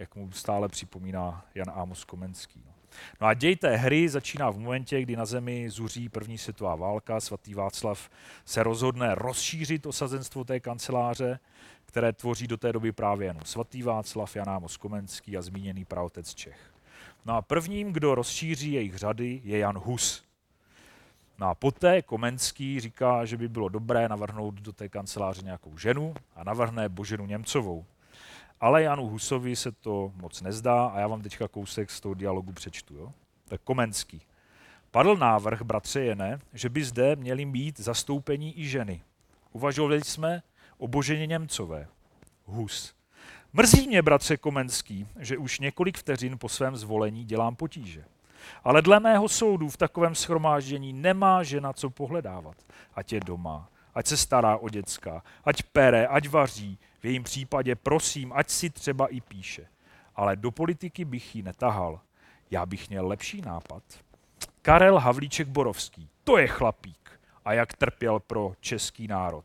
jak 0.00 0.16
mu 0.16 0.32
stále 0.32 0.68
připomíná 0.68 1.44
Jan 1.54 1.70
Amos 1.74 2.04
Komenský. 2.04 2.62
No. 2.66 2.72
No 3.20 3.26
a 3.26 3.34
děj 3.34 3.56
té 3.56 3.76
hry 3.76 4.08
začíná 4.08 4.50
v 4.50 4.58
momentě, 4.58 5.02
kdy 5.02 5.16
na 5.16 5.24
zemi 5.24 5.70
zuří 5.70 6.08
první 6.08 6.38
světová 6.38 6.74
válka. 6.74 7.20
Svatý 7.20 7.54
Václav 7.54 8.10
se 8.44 8.62
rozhodne 8.62 9.14
rozšířit 9.14 9.86
osazenstvo 9.86 10.44
té 10.44 10.60
kanceláře, 10.60 11.38
které 11.84 12.12
tvoří 12.12 12.46
do 12.46 12.56
té 12.56 12.72
doby 12.72 12.92
právě 12.92 13.26
jenom 13.26 13.42
svatý 13.44 13.82
Václav, 13.82 14.36
Jan 14.36 14.50
Amos 14.50 14.76
Komenský 14.76 15.36
a 15.36 15.42
zmíněný 15.42 15.84
pravotec 15.84 16.34
Čech. 16.34 16.72
No 17.24 17.36
a 17.36 17.42
prvním, 17.42 17.92
kdo 17.92 18.14
rozšíří 18.14 18.72
jejich 18.72 18.96
řady, 18.96 19.40
je 19.44 19.58
Jan 19.58 19.78
Hus. 19.78 20.24
No 21.38 21.48
a 21.48 21.54
poté 21.54 22.02
Komenský 22.02 22.80
říká, 22.80 23.24
že 23.24 23.36
by 23.36 23.48
bylo 23.48 23.68
dobré 23.68 24.08
navrhnout 24.08 24.54
do 24.54 24.72
té 24.72 24.88
kanceláře 24.88 25.42
nějakou 25.42 25.78
ženu 25.78 26.14
a 26.36 26.44
navrhne 26.44 26.88
Boženu 26.88 27.26
Němcovou. 27.26 27.84
Ale 28.60 28.82
Janu 28.82 29.08
Husovi 29.08 29.56
se 29.56 29.72
to 29.72 30.12
moc 30.16 30.40
nezdá 30.40 30.86
a 30.86 30.98
já 30.98 31.06
vám 31.06 31.22
teďka 31.22 31.48
kousek 31.48 31.90
z 31.90 32.00
toho 32.00 32.14
dialogu 32.14 32.52
přečtu. 32.52 32.94
Jo? 32.94 33.12
Tak 33.48 33.60
Komenský. 33.60 34.22
Padl 34.90 35.16
návrh, 35.16 35.62
bratře 35.62 36.00
Jene, 36.00 36.38
že 36.52 36.68
by 36.68 36.84
zde 36.84 37.16
měli 37.16 37.44
mít 37.44 37.80
zastoupení 37.80 38.60
i 38.60 38.68
ženy. 38.68 39.02
Uvažovali 39.52 40.00
jsme 40.04 40.42
o 40.78 40.88
Boženě 40.88 41.26
Němcové. 41.26 41.88
Hus. 42.46 42.94
Mrzí 43.52 43.88
mě, 43.88 44.02
bratře 44.02 44.36
Komenský, 44.36 45.06
že 45.18 45.38
už 45.38 45.58
několik 45.58 45.98
vteřin 45.98 46.38
po 46.38 46.48
svém 46.48 46.76
zvolení 46.76 47.24
dělám 47.24 47.56
potíže. 47.56 48.04
Ale 48.64 48.82
dle 48.82 49.00
mého 49.00 49.28
soudu 49.28 49.68
v 49.68 49.76
takovém 49.76 50.14
schromáždění 50.14 50.92
nemá 50.92 51.42
žena 51.42 51.72
co 51.72 51.90
pohledávat. 51.90 52.56
Ať 52.94 53.12
je 53.12 53.20
doma, 53.20 53.68
ať 53.94 54.06
se 54.06 54.16
stará 54.16 54.56
o 54.56 54.68
děcka, 54.68 55.22
ať 55.44 55.62
pere, 55.62 56.06
ať 56.06 56.28
vaří, 56.28 56.78
v 57.00 57.04
jejím 57.04 57.24
případě 57.24 57.76
prosím, 57.76 58.32
ať 58.32 58.50
si 58.50 58.70
třeba 58.70 59.06
i 59.06 59.20
píše. 59.20 59.66
Ale 60.16 60.36
do 60.36 60.50
politiky 60.50 61.04
bych 61.04 61.36
ji 61.36 61.42
netahal. 61.42 62.00
Já 62.50 62.66
bych 62.66 62.88
měl 62.88 63.06
lepší 63.06 63.40
nápad. 63.40 63.82
Karel 64.62 64.98
Havlíček 64.98 65.48
Borovský, 65.48 66.08
to 66.24 66.38
je 66.38 66.46
chlapík. 66.46 67.20
A 67.44 67.52
jak 67.52 67.72
trpěl 67.74 68.20
pro 68.20 68.52
český 68.60 69.08
národ. 69.08 69.44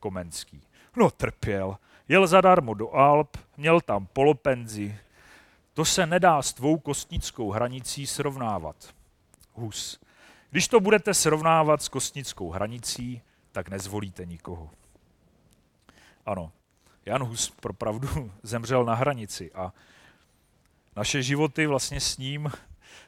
Komenský. 0.00 0.62
No 0.96 1.10
trpěl. 1.10 1.78
Jel 2.08 2.26
zadarmo 2.26 2.74
do 2.74 2.94
Alp, 2.94 3.36
měl 3.56 3.80
tam 3.80 4.06
polopenzi. 4.06 4.98
To 5.72 5.84
se 5.84 6.06
nedá 6.06 6.42
s 6.42 6.52
tvou 6.52 6.78
kostnickou 6.78 7.50
hranicí 7.50 8.06
srovnávat. 8.06 8.94
Hus. 9.52 10.00
Když 10.50 10.68
to 10.68 10.80
budete 10.80 11.14
srovnávat 11.14 11.82
s 11.82 11.88
kostnickou 11.88 12.50
hranicí, 12.50 13.22
tak 13.52 13.68
nezvolíte 13.68 14.24
nikoho. 14.24 14.70
Ano, 16.26 16.52
Jan 17.06 17.24
Hus 17.24 17.50
pro 17.60 17.72
pravdu 17.72 18.32
zemřel 18.42 18.84
na 18.84 18.94
hranici 18.94 19.52
a 19.52 19.72
naše 20.96 21.22
životy 21.22 21.66
vlastně 21.66 22.00
s 22.00 22.18
ním 22.18 22.52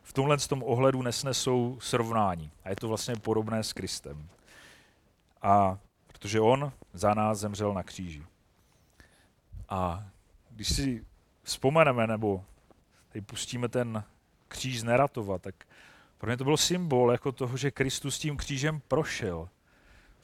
v 0.02 0.12
tomhle 0.12 0.38
tom 0.38 0.62
ohledu 0.62 1.02
nesnesou 1.02 1.78
srovnání. 1.80 2.50
A 2.64 2.68
je 2.70 2.76
to 2.76 2.88
vlastně 2.88 3.16
podobné 3.16 3.62
s 3.62 3.72
Kristem. 3.72 4.28
A 5.42 5.78
protože 6.06 6.40
on 6.40 6.72
za 6.92 7.14
nás 7.14 7.38
zemřel 7.38 7.74
na 7.74 7.82
kříži. 7.82 8.22
A 9.68 10.04
když 10.50 10.68
si 10.68 11.04
vzpomeneme, 11.42 12.06
nebo 12.06 12.44
tady 13.08 13.22
pustíme 13.22 13.68
ten 13.68 14.04
kříž 14.48 14.82
neratovat, 14.82 15.42
tak 15.42 15.54
pro 16.18 16.26
mě 16.26 16.36
to 16.36 16.44
byl 16.44 16.56
symbol 16.56 17.12
jako 17.12 17.32
toho, 17.32 17.56
že 17.56 17.70
Kristus 17.70 18.18
tím 18.18 18.36
křížem 18.36 18.80
prošel. 18.88 19.48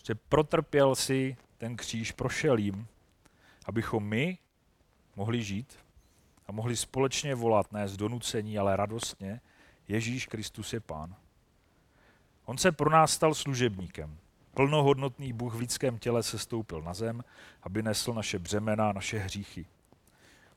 Že 0.07 0.15
protrpěl 0.15 0.95
si 0.95 1.37
ten 1.59 1.77
kříž, 1.77 2.13
prošel 2.13 2.59
jim 2.59 2.87
abychom 3.65 4.05
my 4.05 4.39
mohli 5.17 5.43
žít 5.43 5.79
a 6.47 6.53
mohli 6.53 6.77
společně 6.77 7.35
volat 7.35 7.73
ne 7.73 7.89
z 7.89 7.97
donucení, 7.97 8.59
ale 8.59 8.77
radostně, 8.77 9.41
Ježíš 9.89 10.27
Kristus 10.27 10.73
je 10.73 10.81
Pán. 10.81 11.15
On 12.45 12.59
se 12.59 12.73
pro 12.73 12.91
nás 12.91 13.13
stal 13.13 13.35
služebníkem. 13.35 14.19
Plnohodnotný 14.55 15.33
Bůh 15.33 15.55
v 15.55 15.59
lidském 15.59 15.99
těle 15.99 16.23
se 16.23 16.39
stoupil 16.39 16.83
na 16.83 16.95
zem, 16.95 17.25
aby 17.63 17.83
nesl 17.83 18.15
naše 18.15 18.39
břemena, 18.39 18.93
naše 18.93 19.19
hříchy. 19.19 19.67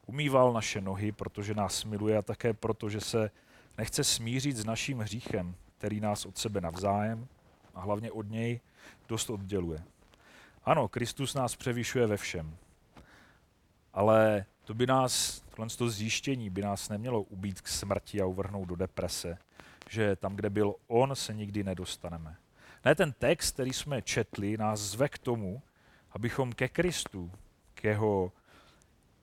Umýval 0.06 0.54
naše 0.54 0.82
nohy, 0.82 1.12
protože 1.12 1.54
nás 1.54 1.84
miluje 1.84 2.18
a 2.18 2.22
také 2.22 2.54
proto, 2.54 2.90
že 2.90 3.02
se 3.02 3.32
nechce 3.78 4.04
smířit 4.04 4.58
s 4.58 4.66
naším 4.66 5.00
hříchem, 5.00 5.56
který 5.78 6.00
nás 6.00 6.26
od 6.26 6.38
sebe 6.38 6.62
navzájem 6.62 7.28
a 7.76 7.82
hlavně 7.82 8.12
od 8.12 8.30
něj 8.30 8.60
dost 9.08 9.30
odděluje. 9.30 9.84
Ano, 10.66 10.88
Kristus 10.88 11.34
nás 11.34 11.56
převyšuje 11.56 12.08
ve 12.08 12.18
všem 12.18 12.58
ale 13.96 14.46
to 14.64 14.74
by 14.74 14.88
nás, 14.88 15.42
tohle 15.56 15.70
to 15.70 15.90
zjištění 15.90 16.50
by 16.50 16.62
nás 16.62 16.90
nemělo 16.90 17.22
ubít 17.22 17.62
k 17.62 17.68
smrti 17.68 18.22
a 18.22 18.26
uvrhnout 18.26 18.68
do 18.68 18.76
deprese, 18.76 19.38
že 19.90 20.16
tam, 20.16 20.36
kde 20.36 20.50
byl 20.50 20.76
on, 20.88 21.16
se 21.16 21.34
nikdy 21.34 21.64
nedostaneme. 21.64 22.38
Ne, 22.86 22.96
ten 22.96 23.14
text, 23.14 23.54
který 23.54 23.74
jsme 23.74 24.02
četli, 24.02 24.58
nás 24.58 24.80
zve 24.80 25.10
k 25.10 25.18
tomu, 25.18 25.62
abychom 26.12 26.54
ke 26.54 26.68
Kristu, 26.68 27.32
k 27.74 27.84
jeho 27.84 28.32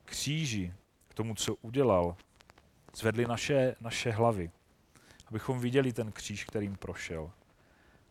kříži, 0.04 0.74
k 1.08 1.14
tomu, 1.14 1.34
co 1.34 1.54
udělal, 1.54 2.16
zvedli 2.96 3.26
naše, 3.26 3.76
naše 3.80 4.10
hlavy, 4.10 4.50
abychom 5.26 5.60
viděli 5.60 5.92
ten 5.92 6.12
kříž, 6.12 6.44
kterým 6.44 6.76
prošel. 6.76 7.30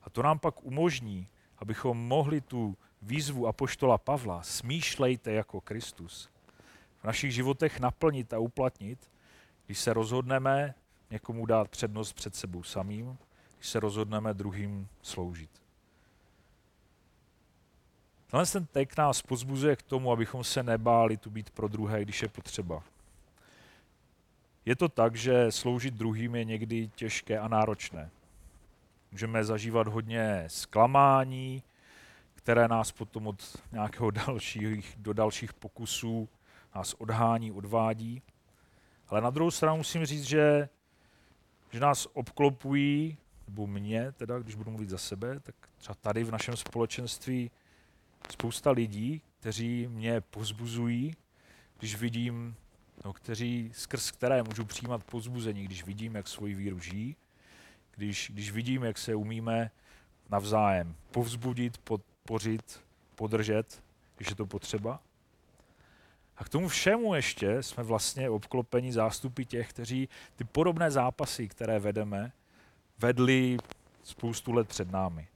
A 0.03 0.09
to 0.09 0.23
nám 0.23 0.39
pak 0.39 0.63
umožní, 0.63 1.27
abychom 1.57 1.97
mohli 1.97 2.41
tu 2.41 2.77
výzvu 3.01 3.47
apoštola 3.47 3.97
Pavla 3.97 4.43
smýšlejte 4.43 5.31
jako 5.31 5.61
Kristus, 5.61 6.29
v 7.01 7.03
našich 7.03 7.33
životech 7.33 7.79
naplnit 7.79 8.33
a 8.33 8.39
uplatnit, 8.39 9.09
když 9.65 9.79
se 9.79 9.93
rozhodneme 9.93 10.73
někomu 11.11 11.45
dát 11.45 11.67
přednost 11.67 12.13
před 12.13 12.35
sebou 12.35 12.63
samým, 12.63 13.17
když 13.57 13.69
se 13.69 13.79
rozhodneme 13.79 14.33
druhým 14.33 14.87
sloužit. 15.01 15.49
Tenhle 18.31 18.45
ten 18.45 18.65
text 18.65 18.97
nás 18.97 19.21
pozbuzuje 19.21 19.75
k 19.75 19.81
tomu, 19.81 20.11
abychom 20.11 20.43
se 20.43 20.63
nebáli 20.63 21.17
tu 21.17 21.29
být 21.29 21.49
pro 21.49 21.67
druhé, 21.67 22.01
když 22.01 22.21
je 22.21 22.27
potřeba. 22.27 22.83
Je 24.65 24.75
to 24.75 24.89
tak, 24.89 25.15
že 25.15 25.51
sloužit 25.51 25.93
druhým 25.93 26.35
je 26.35 26.43
někdy 26.43 26.89
těžké 26.95 27.39
a 27.39 27.47
náročné. 27.47 28.09
Můžeme 29.11 29.43
zažívat 29.43 29.87
hodně 29.87 30.43
zklamání, 30.47 31.63
které 32.35 32.67
nás 32.67 32.91
potom 32.91 33.27
od 33.27 33.57
nějakého 33.71 34.11
dalších, 34.25 34.95
do 34.97 35.13
dalších 35.13 35.53
pokusů 35.53 36.29
nás 36.75 36.93
odhání, 36.93 37.51
odvádí. 37.51 38.21
Ale 39.07 39.21
na 39.21 39.29
druhou 39.29 39.51
stranu 39.51 39.77
musím 39.77 40.05
říct, 40.05 40.23
že, 40.23 40.69
že 41.71 41.79
nás 41.79 42.07
obklopují, 42.13 43.17
nebo 43.47 43.67
mě, 43.67 44.11
teda, 44.11 44.39
když 44.39 44.55
budu 44.55 44.71
mluvit 44.71 44.89
za 44.89 44.97
sebe, 44.97 45.39
tak 45.39 45.55
třeba 45.77 45.95
tady 46.01 46.23
v 46.23 46.31
našem 46.31 46.57
společenství 46.57 47.51
spousta 48.29 48.71
lidí, 48.71 49.21
kteří 49.39 49.87
mě 49.87 50.21
pozbuzují, 50.21 51.15
když 51.79 51.95
vidím, 51.95 52.55
no, 53.05 53.13
kteří, 53.13 53.71
skrz 53.73 54.11
které 54.11 54.43
můžu 54.43 54.65
přijímat 54.65 55.03
pozbuzení, 55.03 55.63
když 55.63 55.83
vidím, 55.83 56.15
jak 56.15 56.27
svoji 56.27 56.55
víru 56.55 56.79
žijí, 56.79 57.15
když, 57.95 58.31
když 58.33 58.51
vidím, 58.51 58.83
jak 58.83 58.97
se 58.97 59.15
umíme 59.15 59.71
navzájem 60.29 60.95
povzbudit, 61.11 61.77
podpořit, 61.77 62.81
podržet, 63.15 63.83
když 64.17 64.29
je 64.29 64.35
to 64.35 64.45
potřeba. 64.45 64.99
A 66.41 66.43
k 66.43 66.49
tomu 66.49 66.67
všemu 66.67 67.15
ještě 67.15 67.63
jsme 67.63 67.83
vlastně 67.83 68.29
obklopeni 68.29 68.93
zástupy 68.93 69.43
těch, 69.43 69.69
kteří 69.69 70.09
ty 70.35 70.43
podobné 70.43 70.91
zápasy, 70.91 71.47
které 71.47 71.79
vedeme, 71.79 72.31
vedli 72.99 73.57
spoustu 74.03 74.51
let 74.51 74.67
před 74.67 74.91
námi. 74.91 75.27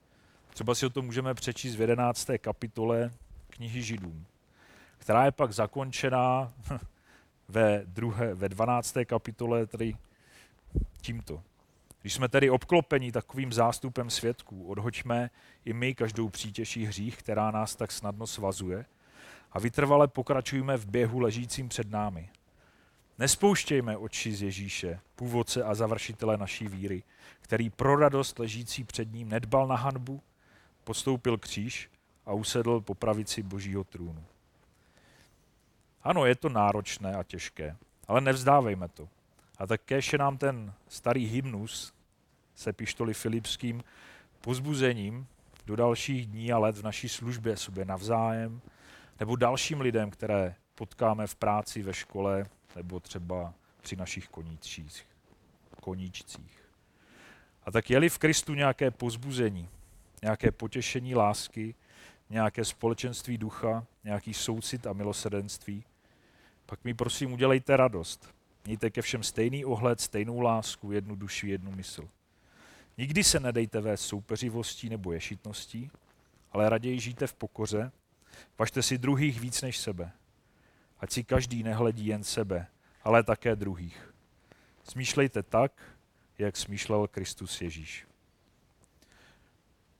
Třeba 0.50 0.76
si 0.76 0.86
o 0.86 0.90
tom 0.90 1.06
můžeme 1.06 1.34
přečíst 1.34 1.76
v 1.76 1.82
11. 1.82 2.28
kapitole 2.38 3.12
knihy 3.50 3.82
Židům, 3.82 4.26
která 4.98 5.26
je 5.26 5.32
pak 5.32 5.52
zakončená 5.52 6.54
ve, 7.50 7.84
druhé, 7.86 8.34
ve 8.34 8.50
12. 8.50 8.98
kapitole 9.06 9.66
tedy 9.66 9.96
tímto. 11.02 11.44
Když 12.02 12.14
jsme 12.14 12.30
tedy 12.30 12.50
obklopeni 12.50 13.12
takovým 13.12 13.54
zástupem 13.54 14.10
svědků, 14.10 14.68
odhoďme 14.68 15.30
i 15.66 15.74
my 15.74 15.96
každou 15.96 16.30
přítěží 16.30 16.86
hřích, 16.86 17.18
která 17.18 17.52
nás 17.52 17.76
tak 17.76 17.92
snadno 17.92 18.28
svazuje, 18.28 18.86
a 19.52 19.60
vytrvale 19.60 20.08
pokračujme 20.08 20.78
v 20.78 20.86
běhu 20.86 21.20
ležícím 21.20 21.70
před 21.70 21.92
námi. 21.92 22.30
Nespouštějme 23.20 23.98
oči 23.98 24.36
z 24.36 24.42
Ježíše, 24.42 25.00
původce 25.16 25.64
a 25.64 25.76
završitele 25.76 26.38
naší 26.38 26.68
víry, 26.68 27.04
který 27.42 27.70
pro 27.70 27.96
radost 27.96 28.40
ležící 28.40 28.84
před 28.84 29.14
ním 29.14 29.30
nedbal 29.30 29.68
na 29.68 29.76
hanbu, 29.76 30.22
postoupil 30.84 31.38
kříž 31.38 31.90
a 32.26 32.34
usedl 32.34 32.82
po 32.82 32.96
pravici 32.96 33.44
božího 33.44 33.84
trůnu. 33.84 34.24
Ano, 36.04 36.26
je 36.26 36.36
to 36.36 36.50
náročné 36.50 37.16
a 37.16 37.24
těžké, 37.24 37.76
ale 38.08 38.22
nevzdávejme 38.22 38.88
to. 38.88 39.10
A 39.58 39.68
tak 39.68 39.92
je 39.92 40.18
nám 40.18 40.38
ten 40.38 40.74
starý 40.88 41.26
hymnus 41.26 41.94
se 42.56 42.74
pištoli 42.74 43.14
filipským 43.14 43.84
pozbuzením 44.42 45.28
do 45.66 45.76
dalších 45.76 46.26
dní 46.26 46.52
a 46.52 46.58
let 46.58 46.78
v 46.78 46.84
naší 46.84 47.10
službě 47.10 47.58
sobě 47.58 47.86
navzájem, 47.86 48.62
nebo 49.20 49.36
dalším 49.36 49.82
lidem, 49.82 50.12
které 50.12 50.56
potkáme 50.76 51.28
v 51.28 51.36
práci, 51.36 51.82
ve 51.82 51.94
škole, 51.94 52.46
nebo 52.76 53.00
třeba 53.00 53.54
při 53.82 53.96
našich 53.96 54.28
koníčcích. 54.28 55.06
koníčcích. 55.82 56.70
A 57.64 57.72
tak 57.72 57.90
je-li 57.90 58.10
v 58.10 58.18
Kristu 58.18 58.54
nějaké 58.54 58.92
pozbuzení, 58.92 59.70
nějaké 60.22 60.52
potěšení 60.52 61.16
lásky, 61.16 61.76
nějaké 62.30 62.66
společenství 62.66 63.38
ducha, 63.38 63.86
nějaký 64.04 64.34
soucit 64.34 64.88
a 64.88 64.94
milosedenství, 64.94 65.84
pak 66.66 66.84
mi 66.84 66.94
prosím 66.94 67.34
udělejte 67.34 67.78
radost. 67.78 68.36
Mějte 68.66 68.90
ke 68.90 69.02
všem 69.02 69.24
stejný 69.24 69.66
ohled, 69.66 70.02
stejnou 70.02 70.40
lásku, 70.40 70.92
jednu 70.92 71.16
duši, 71.16 71.48
jednu 71.48 71.72
mysl. 71.72 72.10
Nikdy 72.98 73.24
se 73.24 73.40
nedejte 73.40 73.82
vést 73.82 74.02
soupeřivostí 74.02 74.90
nebo 74.90 75.12
ješitností, 75.12 75.92
ale 76.52 76.70
raději 76.70 77.00
žijte 77.00 77.28
v 77.28 77.34
pokoře, 77.34 77.92
važte 78.60 78.84
si 78.84 78.98
druhých 78.98 79.40
víc 79.40 79.62
než 79.62 79.78
sebe. 79.78 80.12
Ať 81.00 81.12
si 81.12 81.24
každý 81.24 81.64
nehledí 81.64 82.06
jen 82.06 82.24
sebe, 82.24 82.68
ale 83.04 83.24
také 83.24 83.56
druhých. 83.56 84.14
Smýšlejte 84.84 85.44
tak, 85.44 85.72
jak 86.38 86.58
smýšlel 86.58 87.08
Kristus 87.08 87.62
Ježíš. 87.62 88.08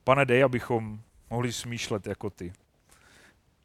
Pane, 0.04 0.24
dej, 0.24 0.44
abychom 0.44 1.00
mohli 1.30 1.52
smýšlet 1.52 2.06
jako 2.06 2.30
ty. 2.30 2.52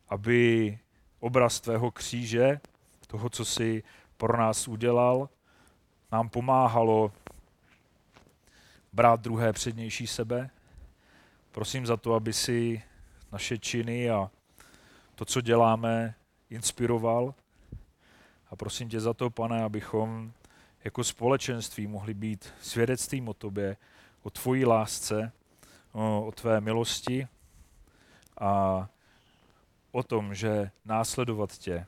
Aby 0.09 0.79
obraz 1.19 1.59
tvého 1.59 1.91
kříže, 1.91 2.59
toho, 3.07 3.29
co 3.29 3.45
jsi 3.45 3.83
pro 4.17 4.37
nás 4.37 4.67
udělal, 4.67 5.29
nám 6.11 6.29
pomáhalo 6.29 7.11
brát 8.93 9.19
druhé 9.19 9.53
přednější 9.53 10.07
sebe. 10.07 10.49
Prosím 11.51 11.85
za 11.85 11.97
to, 11.97 12.13
aby 12.13 12.33
si 12.33 12.83
naše 13.31 13.57
činy 13.57 14.09
a 14.09 14.31
to, 15.21 15.25
co 15.25 15.41
děláme, 15.41 16.15
inspiroval. 16.49 17.33
A 18.49 18.55
prosím 18.55 18.89
tě 18.89 18.99
za 18.99 19.13
to, 19.13 19.29
pane, 19.29 19.63
abychom 19.63 20.31
jako 20.83 21.03
společenství 21.03 21.87
mohli 21.87 22.13
být 22.13 22.53
svědectvím 22.61 23.29
o 23.29 23.33
tobě, 23.33 23.77
o 24.23 24.29
tvojí 24.29 24.65
lásce, 24.65 25.31
o, 25.91 26.25
o 26.25 26.31
tvé 26.31 26.61
milosti 26.61 27.27
a 28.37 28.87
o 29.91 30.03
tom, 30.03 30.35
že 30.35 30.71
následovat 30.85 31.57
tě 31.57 31.85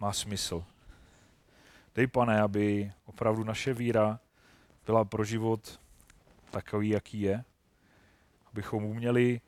má 0.00 0.12
smysl. 0.12 0.64
Dej, 1.94 2.06
pane, 2.06 2.40
aby 2.40 2.92
opravdu 3.04 3.44
naše 3.44 3.74
víra 3.74 4.20
byla 4.86 5.04
pro 5.04 5.24
život 5.24 5.80
takový, 6.50 6.88
jaký 6.88 7.20
je, 7.20 7.44
abychom 8.52 8.84
uměli 8.84 9.40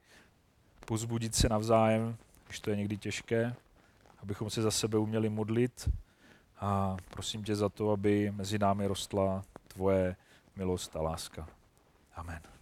pozbudit 0.87 1.35
se 1.35 1.49
navzájem, 1.49 2.17
když 2.47 2.61
to 2.61 2.71
je 2.71 2.77
někdy 2.77 2.97
těžké, 2.97 3.55
abychom 4.23 4.51
se 4.51 4.63
za 4.63 4.71
sebe 4.71 4.99
uměli 4.99 5.29
modlit 5.29 5.89
a 6.61 6.97
prosím 7.11 7.45
tě 7.45 7.57
za 7.57 7.69
to, 7.69 7.91
aby 7.91 8.33
mezi 8.37 8.59
námi 8.59 8.87
rostla 8.87 9.45
tvoje 9.69 10.17
milost 10.57 10.97
a 10.97 11.03
láska. 11.03 11.49
Amen. 12.15 12.56